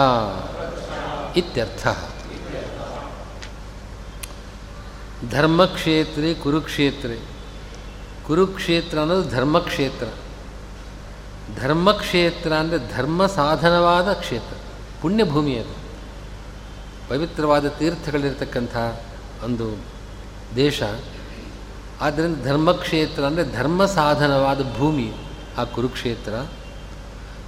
ಇತ್ಯರ್ಥ. 1.37 1.89
ಧರ್ಮಕ್ಷೇತ್ರ 5.31 6.43
ಕುರುಕ್ಷೇತ್ರ. 6.43 7.11
ಕುರುಕ್ಷೇತ್ರ 8.27 8.99
ಅನ್ನೋದು 8.99 9.31
ಧರ್ಮಕ್ಷೇತ್ರ. 9.31 10.07
ಧರ್ಮಕ್ಷೇತ್ರ 11.61 12.53
ಅಂದರೆ 12.53 12.97
ಧರ್ಮ 12.97 13.27
ಸಾಧನವಾದ 13.27 14.13
ಕ್ಷೇತ್ರ, 14.13 14.57
ಪುಣ್ಯಭೂಮಿ 15.03 15.59
ಅದು. 15.59 15.85
ಪವಿತ್ರವಾದ 17.09 17.69
ತೀರ್ಥಗಳಿರ್ತಕ್ಕಂಥ 17.69 18.77
ಒಂದು 19.45 19.77
ದೇಶ 20.57 20.83
ಆದ್ದರಿಂದ 22.01 22.45
ಧರ್ಮಕ್ಷೇತ್ರ 22.45 23.23
ಅಂದರೆ 23.25 23.53
ಧರ್ಮ 23.53 23.85
ಸಾಧನವಾದ 23.85 24.77
ಭೂಮಿ 24.79 25.13
ಆ 25.59 25.65
ಕುರುಕ್ಷೇತ್ರ. 25.65 26.35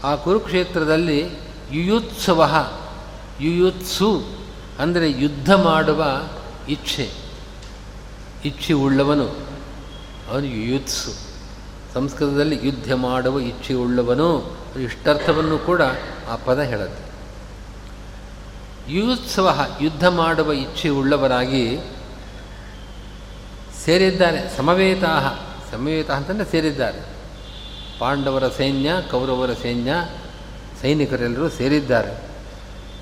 ಆ 0.05 0.17
ಕುರುಕ್ಷೇತ್ರದಲ್ಲಿ 0.17 1.31
ಯುಯುತ್ಸವ, 1.73 2.71
ಯುಯುತ್ಸು 3.41 4.23
ಅಂದರೆ 4.79 5.11
ಯುದ್ಧ 5.11 5.55
ಮಾಡುವ 5.55 6.05
ಇಚ್ಛೆ. 6.69 7.11
ಇಚ್ಛೆ 8.45 8.73
ಉಳ್ಳವನು, 8.73 9.27
ಅವನು 10.31 10.47
ಯುಯುತ್ಸು. 10.47 11.11
ಸಂಸ್ಕೃತದಲ್ಲಿ 11.95 12.61
ಯುದ್ಧ 12.63 12.93
ಮಾಡುವ 12.93 13.41
ಇಚ್ಛೆ 13.41 13.75
ಉಳ್ಳವನು 13.75 14.57
ಇಷ್ಟರ್ಥವನ್ನು 14.81 15.59
ಕೂಡ 15.59 15.83
ಆ 16.31 16.37
ಪದ 16.37 16.59
ಹೇಳುತ್ತೆ. 16.61 17.05
ಯುಯುತ್ಸವ, 18.93 19.67
ಯುದ್ಧ 19.81 20.09
ಮಾಡುವ 20.09 20.53
ಇಚ್ಛೆ 20.53 20.89
ಉಳ್ಳವರಾಗಿ 20.89 21.79
ಸೇರಿದ್ದಾರೆ. 23.87 24.57
ಸಮವೇತಾ 24.57 25.39
ಸಮವೇತ 25.71 26.11
ಅಂತಂದರೆ 26.11 26.51
ಸೇರಿದ್ದಾರೆ. 26.51 26.99
ಪಾಂಡವರ 27.99 28.49
ಸೈನ್ಯ, 28.49 28.93
ಕೌರವರ 29.11 29.51
ಸೈನ್ಯ, 29.63 29.93
ಸೈನಿಕರೆಲ್ಲರೂ 30.83 31.49
ಸೇರಿದ್ದಾರೆ. 31.49 32.21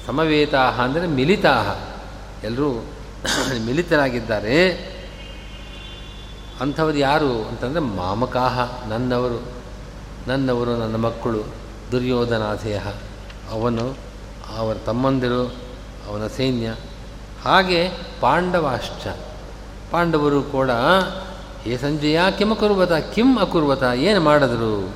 ಸಮವೇತಾಹ 0.06 0.80
ಅಂದರೆ 0.80 1.06
ಮಿಲಿತಾಹ. 1.06 1.78
ಎಲ್ಲರೂ 2.44 2.84
ಮಿಲಿತರಾಗಿದ್ದಾರೆ. 3.66 4.72
ಅಂಥವ್ರು 6.60 6.98
ಯಾರು 6.98 7.44
ಅಂತಂದರೆ 7.44 7.80
ಮಾಮಕಾಹ, 7.80 8.82
ನನ್ನವರು. 8.88 9.52
ನನ್ನವರು 10.26 10.76
ನನ್ನ 10.76 10.96
ಮಕ್ಕಳು. 10.96 11.42
ದುರ್ಯೋಧನಾಧೇಯ 11.92 12.80
ಅವನು, 13.50 13.96
ಅವರ 14.56 14.74
ತಮ್ಮಂದಿರು, 14.74 15.46
ಅವನ 16.08 16.26
ಸೈನ್ಯ. 16.26 16.74
ಹಾಗೆ 17.42 17.88
ಪಾಂಡವಾಶ್ಚ. 18.20 19.06
ಪಾಂಡವರು 19.94 20.42
ಕೂಡ, 20.42 20.70
ಹೇ 21.64 21.76
ಸಂಜಯ, 21.76 22.18
ಕಿಮ್ 22.38 22.52
ಅಕುರ್ವತ 22.52 22.92
ಕಿಮ್ 22.92 23.38
ಅಕುರ್ವತ 23.38 23.82
ಏನು 23.82 24.20
ಮಾಡಿದ್ರು? 24.20 24.94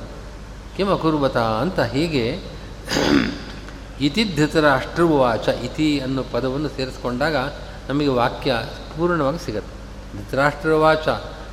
ಕಿಮ್ 0.77 0.89
ಅಕುರ್ವತ 0.89 1.37
ಅಂತ 1.37 1.79
ಹೀಗೆ 1.79 2.39
ಇತಿ 4.01 4.23
ಧೃತರಾಷ್ಟ್ರವಾಚ 4.23 5.47
ಇತಿ 5.47 5.99
ಅನ್ನೋ 5.99 6.23
ಪದವನ್ನು 6.31 6.69
ಸೇರಿಸ್ಕೊಂಡಾಗ 6.69 7.35
ನಮಗೆ 7.89 8.07
ವಾಕ್ಯ 8.07 8.55
ಪೂರ್ಣವಾಗಿ 8.97 9.45
ಸಿಗತ್ತೆ. 9.45 9.75
ಧೃತರಾಷ್ಟ್ರವಾಚ, 10.17 11.07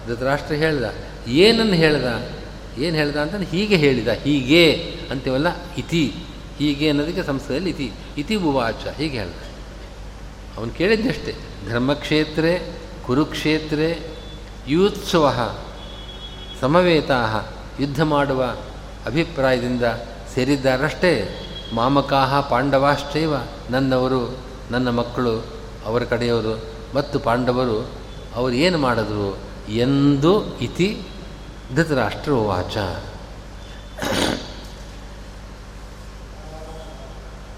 ಧೃತರಾಷ್ಟ್ರ 0.07 0.55
ಹೇಳ್ದ 0.55 0.84
ಏನನ್ನು 1.26 1.72
ಹೇಳ್ದ? 1.72 2.07
ಏನು 2.78 2.97
ಹೇಳ್ದ? 2.97 3.16
ಅಂತ 3.16 3.34
ಹೀಗೆ 3.34 3.76
ಹೇಳಿದ, 3.76 4.09
ಹೀಗೆ 4.09 4.97
ಅಂತೀವಲ್ಲ, 5.11 5.47
ಇತಿ 5.78 6.14
ಹೀಗೆ 6.59 6.88
ಅನ್ನೋದಕ್ಕೆ 6.88 7.22
ಸಂಸ್ಕೃತದಲ್ಲಿ 7.22 7.70
ಇತಿ 7.70 7.92
ಇತಿ 8.18 8.34
ಉವಾಚ 8.34 8.86
ಹೀಗೆ 8.97 9.18
ಹೇಳ್ದ. 9.18 9.32
ಅವನು 10.57 10.70
ಕೇಳಿದ್ದಷ್ಟೇ, 10.70 11.34
ಧರ್ಮಕ್ಷೇತ್ರೇ 11.70 12.82
ಕುರುಕ್ಷೇತ್ರೇ 13.07 14.17
ಯೂತ್ಸವ 14.69 15.55
ಸಮವೇತಾ 16.61 17.47
ಯುದ್ಧ 17.81 18.03
ಮಾಡುವ 18.03 18.45
ಅಭಿಪ್ರಾಯದಿಂದ 19.07 19.83
ಸೇರಿದ್ದಾರಷ್ಟೇ. 20.35 21.43
ಮಾಮಕಾಹ 21.75 22.41
ಪಾಂಡವಾಶ್ಚೈವ 22.41 23.35
ನನ್ನವರು, 23.71 24.37
ನನ್ನ 24.71 24.91
ಮಕ್ಕಳು, 24.91 25.45
ಅವರ 25.87 26.05
ಕಡೆಯವರು 26.05 26.63
ಮತ್ತು 26.95 27.19
ಪಾಂಡವರು, 27.19 27.89
ಅವರು 28.35 28.55
ಏನು 28.55 28.79
ಮಾಡಿದ್ರು 28.79 29.39
ಎಂದು 29.73 30.59
ಇತಿ 30.59 31.03
ಧೃತರಾಷ್ಟ್ರ 31.75 32.33
ವಾಚ 32.33 32.77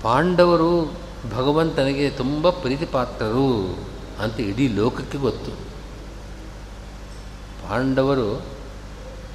ಪಾಂಡವರು 0.03 0.93
ಭಗವಂತನಿಗೆ 1.37 2.11
ತುಂಬ 2.11 2.51
ಪ್ರೀತಿಪಾತ್ರರು. 2.51 3.79
ಅಂತ 4.21 4.41
ಇಡೀ 4.41 4.69
ಲೋಕಕ್ಕೆ 4.69 5.19
ಗೊತ್ತು. 5.19 5.51
ಪಾಂಡವರು 7.69 8.47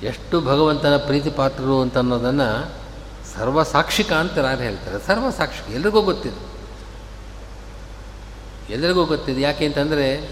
ಎಷ್ಟು 0.04 0.42
ಭಗವಂತನ 0.42 0.98
ಪ್ರೀತಿಪಾತ್ರರು 0.98 1.82
ಅಂತ 1.82 1.98
ಅನ್ನೋದನ್ನು 1.98 2.70
ಸರ್ವಸಾಕ್ಷಿಕ 3.36 4.14
ಅಂತ 4.14 4.38
ಯಾರು 4.38 4.62
ಹೇಳ್ತಾರೆ. 4.62 5.08
ಸರ್ವಸಾಕ್ಷಿಕ 5.08 5.72
ಎಲ್ರಿಗೂ 5.72 6.02
ಗೊತ್ತಿದೆ. 6.02 6.54
ಎಲ್ರಿಗೂ 8.74 9.06
ಗೊತ್ತಿದೆ. 9.06 9.42
ಯಾಕೆ 9.42 9.66
ಅಂತಂದರೆ 9.66 10.30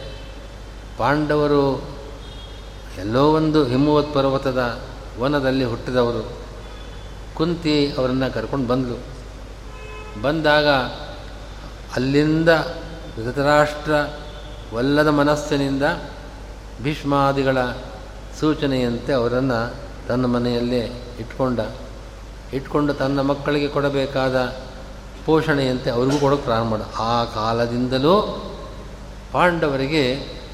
ಪಾಂಡವರು 0.98 1.90
ಎಲ್ಲೋ 2.98 3.34
ಒಂದು 3.34 3.66
ಹಿಮವತ್ 3.66 4.14
ಪರ್ವತದ 4.14 4.82
ವನದಲ್ಲಿ 5.20 5.64
ಹುಟ್ಟಿದವರು. 5.64 6.42
ಕುಂತಿ 7.36 7.94
ಅವರನ್ನು 7.98 8.34
ಕರ್ಕೊಂಡು 8.34 8.68
ಬಂದಳು 8.68 9.00
ಬಂದಾಗ 10.22 10.68
ಅಲ್ಲಿಂದ 11.96 12.50
ಧೃತರಾಷ್ಟ್ರ 13.16 13.92
ವಲ್ಲದ 14.74 15.08
ಮನಸ್ಸಿನಿಂದ 15.08 15.84
ಭೀಷ್ಮಾದಿಗಳ 16.84 17.58
ಸೂಚನೆಯಂತೆ 18.40 19.14
ಅವರನ್ನು 19.14 19.76
ತನ್ನ 20.08 20.26
ಮನೆಯಲ್ಲೇ 20.26 20.80
ಇಟ್ಕೊಂಡ, 21.20 21.60
ಇಟ್ಕೊಂಡು 22.54 22.94
ತನ್ನ 22.94 23.22
ಮಕ್ಕಳಿಗೆ 23.22 23.68
ಕೊಡಬೇಕಾದ 23.68 24.36
ಪೋಷಣೆಯಂತೆ 25.26 25.90
ಅವ್ರಿಗೂ 25.90 26.18
ಕೊಡೋಕೆ 26.20 26.44
ಪ್ರಾರಂಭ 26.44 26.70
ಮಾಡ. 26.70 26.82
ಆ 27.00 27.24
ಕಾಲದಿಂದಲೂ 27.24 28.16
ಪಾಂಡವರಿಗೆ 29.32 30.04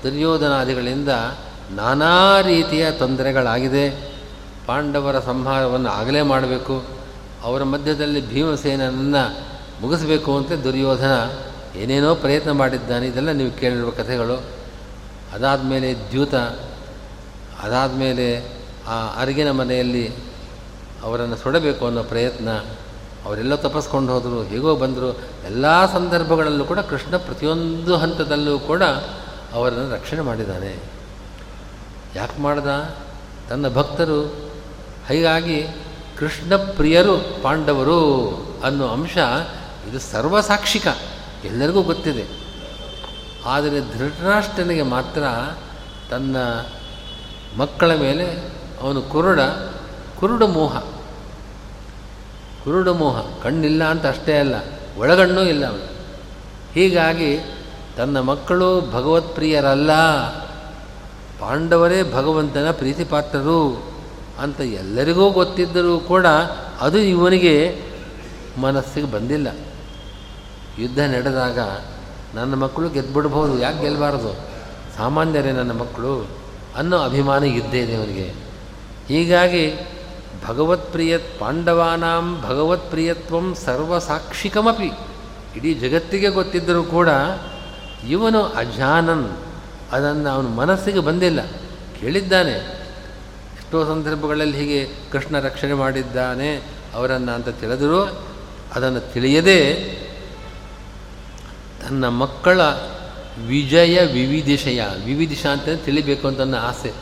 ದುರ್ಯೋಧನಾದಿಗಳಿಂದ 0.04 1.10
ನಾನಾ 1.72 2.42
ರೀತಿಯ 2.42 2.92
ತೊಂದರೆಗಳಾಗಿದೆ. 2.92 3.86
ಪಾಂಡವರ 4.66 5.20
ಸಂಹಾರವನ್ನು 5.20 5.90
ಆಗಲೇ 5.90 6.22
ಮಾಡಬೇಕು. 6.22 6.84
ಅವರ 7.44 7.64
ಮಧ್ಯದಲ್ಲಿ 7.64 8.30
ಭೀಮಸೇನನ್ನು 8.30 9.24
ಮುಗಿಸಬೇಕು 9.82 10.38
ಅಂತ 10.38 10.52
ದುರ್ಯೋಧನ 10.52 11.16
ಏನೇನೋ 11.76 12.16
ಪ್ರಯತ್ನ 12.16 12.52
ಮಾಡಿದ್ದಾನೆ, 12.52 13.08
ಇದೆಲ್ಲ 13.08 13.32
ನೀವು 13.32 13.52
ಕೇಳಿರುವ 13.52 13.90
ಕಥೆಗಳು. 13.90 14.42
ಅದಾದ 15.34 15.64
ಮೇಲೆ 15.64 15.96
ದ್ಯೂತ, 16.12 16.36
ಅದಾದಮೇಲೆ 17.64 18.58
ಆ 18.88 19.22
ಅರಿಗಿನ 19.22 19.52
ಮನೆಯಲ್ಲಿ 19.52 20.16
ಅವರನ್ನು 21.04 21.36
ಸುಡಬೇಕು 21.36 21.86
ಅನ್ನೋ 21.86 22.04
ಪ್ರಯತ್ನ. 22.04 22.50
ಅವರೆಲ್ಲ 23.26 23.56
ತಪಸ್ಕೊಂಡು 23.56 24.14
ಹೋದರು, 24.14 24.44
ಹೇಗೋ 24.44 24.76
ಬಂದರು. 24.76 25.20
ಎಲ್ಲ 25.46 25.94
ಸಂದರ್ಭಗಳಲ್ಲೂ 25.94 26.66
ಕೂಡ 26.66 26.80
ಕೃಷ್ಣ 26.80 27.18
ಪ್ರತಿಯೊಂದು 27.18 27.98
ಹಂತದಲ್ಲೂ 27.98 28.60
ಕೂಡ 28.60 28.84
ಅವರನ್ನು 29.54 29.94
ರಕ್ಷಣೆ 29.94 30.22
ಮಾಡಿದ್ದಾನೆ. 30.22 30.76
ಯಾಕೆ 32.16 32.42
ಮಾಡ್ದ? 32.42 32.96
ತನ್ನ 33.50 33.74
ಭಕ್ತರು, 33.74 34.26
ಹೀಗಾಗಿ 35.08 35.68
ಕೃಷ್ಣ 36.18 36.56
ಪ್ರಿಯರು 36.56 37.44
ಪಾಂಡವರು 37.44 38.02
ಅನ್ನೋ 38.64 38.88
ಅಂಶ 38.88 39.18
ಇದು 39.90 40.00
ಸರ್ವಸಾಕ್ಷಿಕ. 40.00 40.88
ಎಲ್ಲರಿಗೂ 41.46 41.82
ಗೊತ್ತಿದೆ. 41.82 42.26
ಆದರೆ 43.46 43.98
ಧೃತರಾಷ್ಟ್ರನಿಗೆ 43.98 44.82
ಮಾತ್ರ 44.82 45.24
ತನ್ನ 46.10 46.38
ಮಕ್ಕಳ 47.58 47.96
ಮೇಲೆ 47.96 48.26
ಅವನು 48.82 49.02
ಕುರುಡ 49.02 49.40
ಕುರುಡ 50.20 50.44
ಮೋಹ. 50.44 50.80
ಕುರುಡು 52.64 52.94
ಮೋಹ, 52.94 53.22
ಕಣ್ಣಿಲ್ಲ 53.44 53.84
ಅಂತ 53.84 54.06
ಅಷ್ಟೇ 54.06 54.40
ಅಲ್ಲ, 54.40 54.56
ಒಳಗಣ್ಣೂ 54.98 55.42
ಇಲ್ಲ 55.42 55.66
ಅವನು. 55.66 55.88
ಹೀಗಾಗಿ 56.74 57.40
ತನ್ನ 57.98 58.20
ಮಕ್ಕಳು 58.20 58.92
ಭಗವತ್ಪ್ರಿಯರಲ್ಲ, 58.92 59.92
ಪಾಂಡವರೇ 61.40 62.14
ಭಗವಂತನ 62.14 62.72
ಪ್ರೀತಿಪಾತ್ರರು 62.72 63.94
ಅಂತ 64.40 64.60
ಎಲ್ಲರಿಗೂ 64.62 65.32
ಗೊತ್ತಿದ್ದರೂ 65.32 66.00
ಕೂಡ 66.00 66.26
ಅದು 66.82 66.98
ಇವನಿಗೆ 66.98 67.82
ಮನಸ್ಸಿಗೆ 68.62 69.12
ಬಂದಿಲ್ಲ. 69.12 69.48
ಯುದ್ಧ 70.80 71.00
ನಡೆದಾಗ 71.00 71.60
ನನ್ನ 72.36 72.54
ಮಕ್ಕಳು 72.54 72.90
ಗೆದ್ಬಿಡ್ಬೋದು, 72.90 73.60
ಯಾಕೆ 73.60 73.80
ಗೆಲ್ಲಬಾರ್ದು 73.80 74.34
ಸಾಮಾನ್ಯರೇ 74.98 75.52
ನನ್ನ 75.52 75.72
ಮಕ್ಕಳು 75.72 76.28
ಅನ್ನೋ 76.76 76.98
ಅಭಿಮಾನ 76.98 77.44
ಇದ್ದೇ 77.44 77.80
ಇದೆ 77.80 77.96
ಅವನಿಗೆ. 77.96 78.34
ಹೀಗಾಗಿ 79.08 79.74
ಭಗವತ್ಪ್ರಿಯ 80.48 81.18
ಪಾಂಡವಾನಾಂ 81.18 82.42
ಭಗವತ್ಪ್ರಿಯತ್ವಂ 82.42 83.56
ಸರ್ವಸಾಕ್ಷಿಕಮಪಿ. 83.56 84.92
ಇಡೀ 85.56 85.74
ಜಗತ್ತಿಗೆ 85.74 86.30
ಗೊತ್ತಿದ್ದರೂ 86.30 86.84
ಕೂಡ 86.84 87.10
ಇವನು 88.08 88.44
ಅಜಾನನ್. 88.44 89.30
ಅದನ್ನು 89.92 90.30
ಅವನ 90.30 90.46
ಮನಸ್ಸಿಗೆ 90.46 91.00
ಬಂದಿಲ್ಲ. 91.00 91.42
ಕೇಳಿದ್ದಾನೆ. 92.00 92.52
ಎಷ್ಟೋ 93.58 93.86
ಸಂದರ್ಭಗಳಲ್ಲಿ 93.86 94.58
ಹೀಗೆ 94.58 94.90
ಕೃಷ್ಣ 95.12 95.40
ರಕ್ಷಣೆ 95.40 95.74
ಮಾಡಿದ್ದಾನೆ, 95.74 96.56
ಅವರನ್ನು 96.94 97.32
ಅಂತ 97.32 97.50
ತಿಳಿದರೂ 97.50 98.06
ಅದನ್ನು 98.76 99.14
ತಿಳಿಯದೇ 99.14 99.60
ತನ್ನ 101.88 102.08
ಮಕ್ಕಳ 102.08 102.62
ವಿಜಯ 103.48 104.06
ವಿವಿಧಿಶಯ 104.06 104.82
ವಿವಿಧಿಷ 105.06 105.46
ಅಂತ 105.46 105.86
ತಿಳಿಬೇಕು 105.86 106.28
ಅಂತ 106.28 106.40
ನನ್ನ 106.40 106.56
ಆಸೆ. 106.56 106.94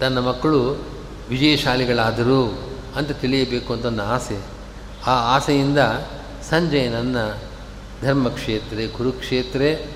ತನ್ನ 0.00 0.18
ಮಕ್ಕಳು 0.18 0.84
ವಿಜಯಶಾಲಿಗಳಾದರು 1.28 2.72
ಅಂತ 2.96 3.12
ತಿಳಿಯಬೇಕು 3.12 3.72
ಅಂತ 3.72 3.84
ನನ್ನ 3.84 4.00
ಆಸೆ. 4.00 4.38
ಆ 5.06 5.36
ಆಸೆಯಿಂದ 5.36 5.78
ಸಂಜಯನನ್ನು 6.50 7.38
ಧರ್ಮಕ್ಷೇತ್ರ, 8.02 8.96
ಕುರುಕ್ಷೇತ್ರೆ 8.96 9.86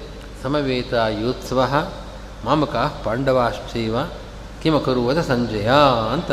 ಸಮವೇತ 0.42 0.92
ಯೋತ್ಸವ 0.92 1.90
ಮಾಮಕ 2.44 2.76
ಪಾಂಡವಾಶ್ಚೈವ 3.04 3.96
ಕಿಮಕರುವದ 4.62 5.20
ಸಂಜಯ 5.20 5.70
ಅಂತ 6.12 6.32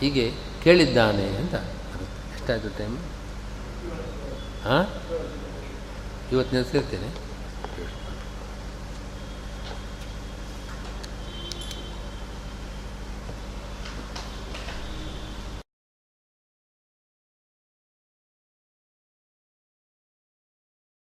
ಹೀಗೆ 0.00 0.32
ಕೇಳಿದ್ದಾನೆ 0.64 1.24
ಅಂತ 1.24 1.54
ಎಷ್ಟಾಯಿತು 2.34 2.78
ಟೈಮ್? 2.78 2.96
ಹಾಂ 4.64 4.86
ಇವತ್ತು 6.32 6.56
ನೆನೆಸಿರ್ತೇನೆ 6.56 7.29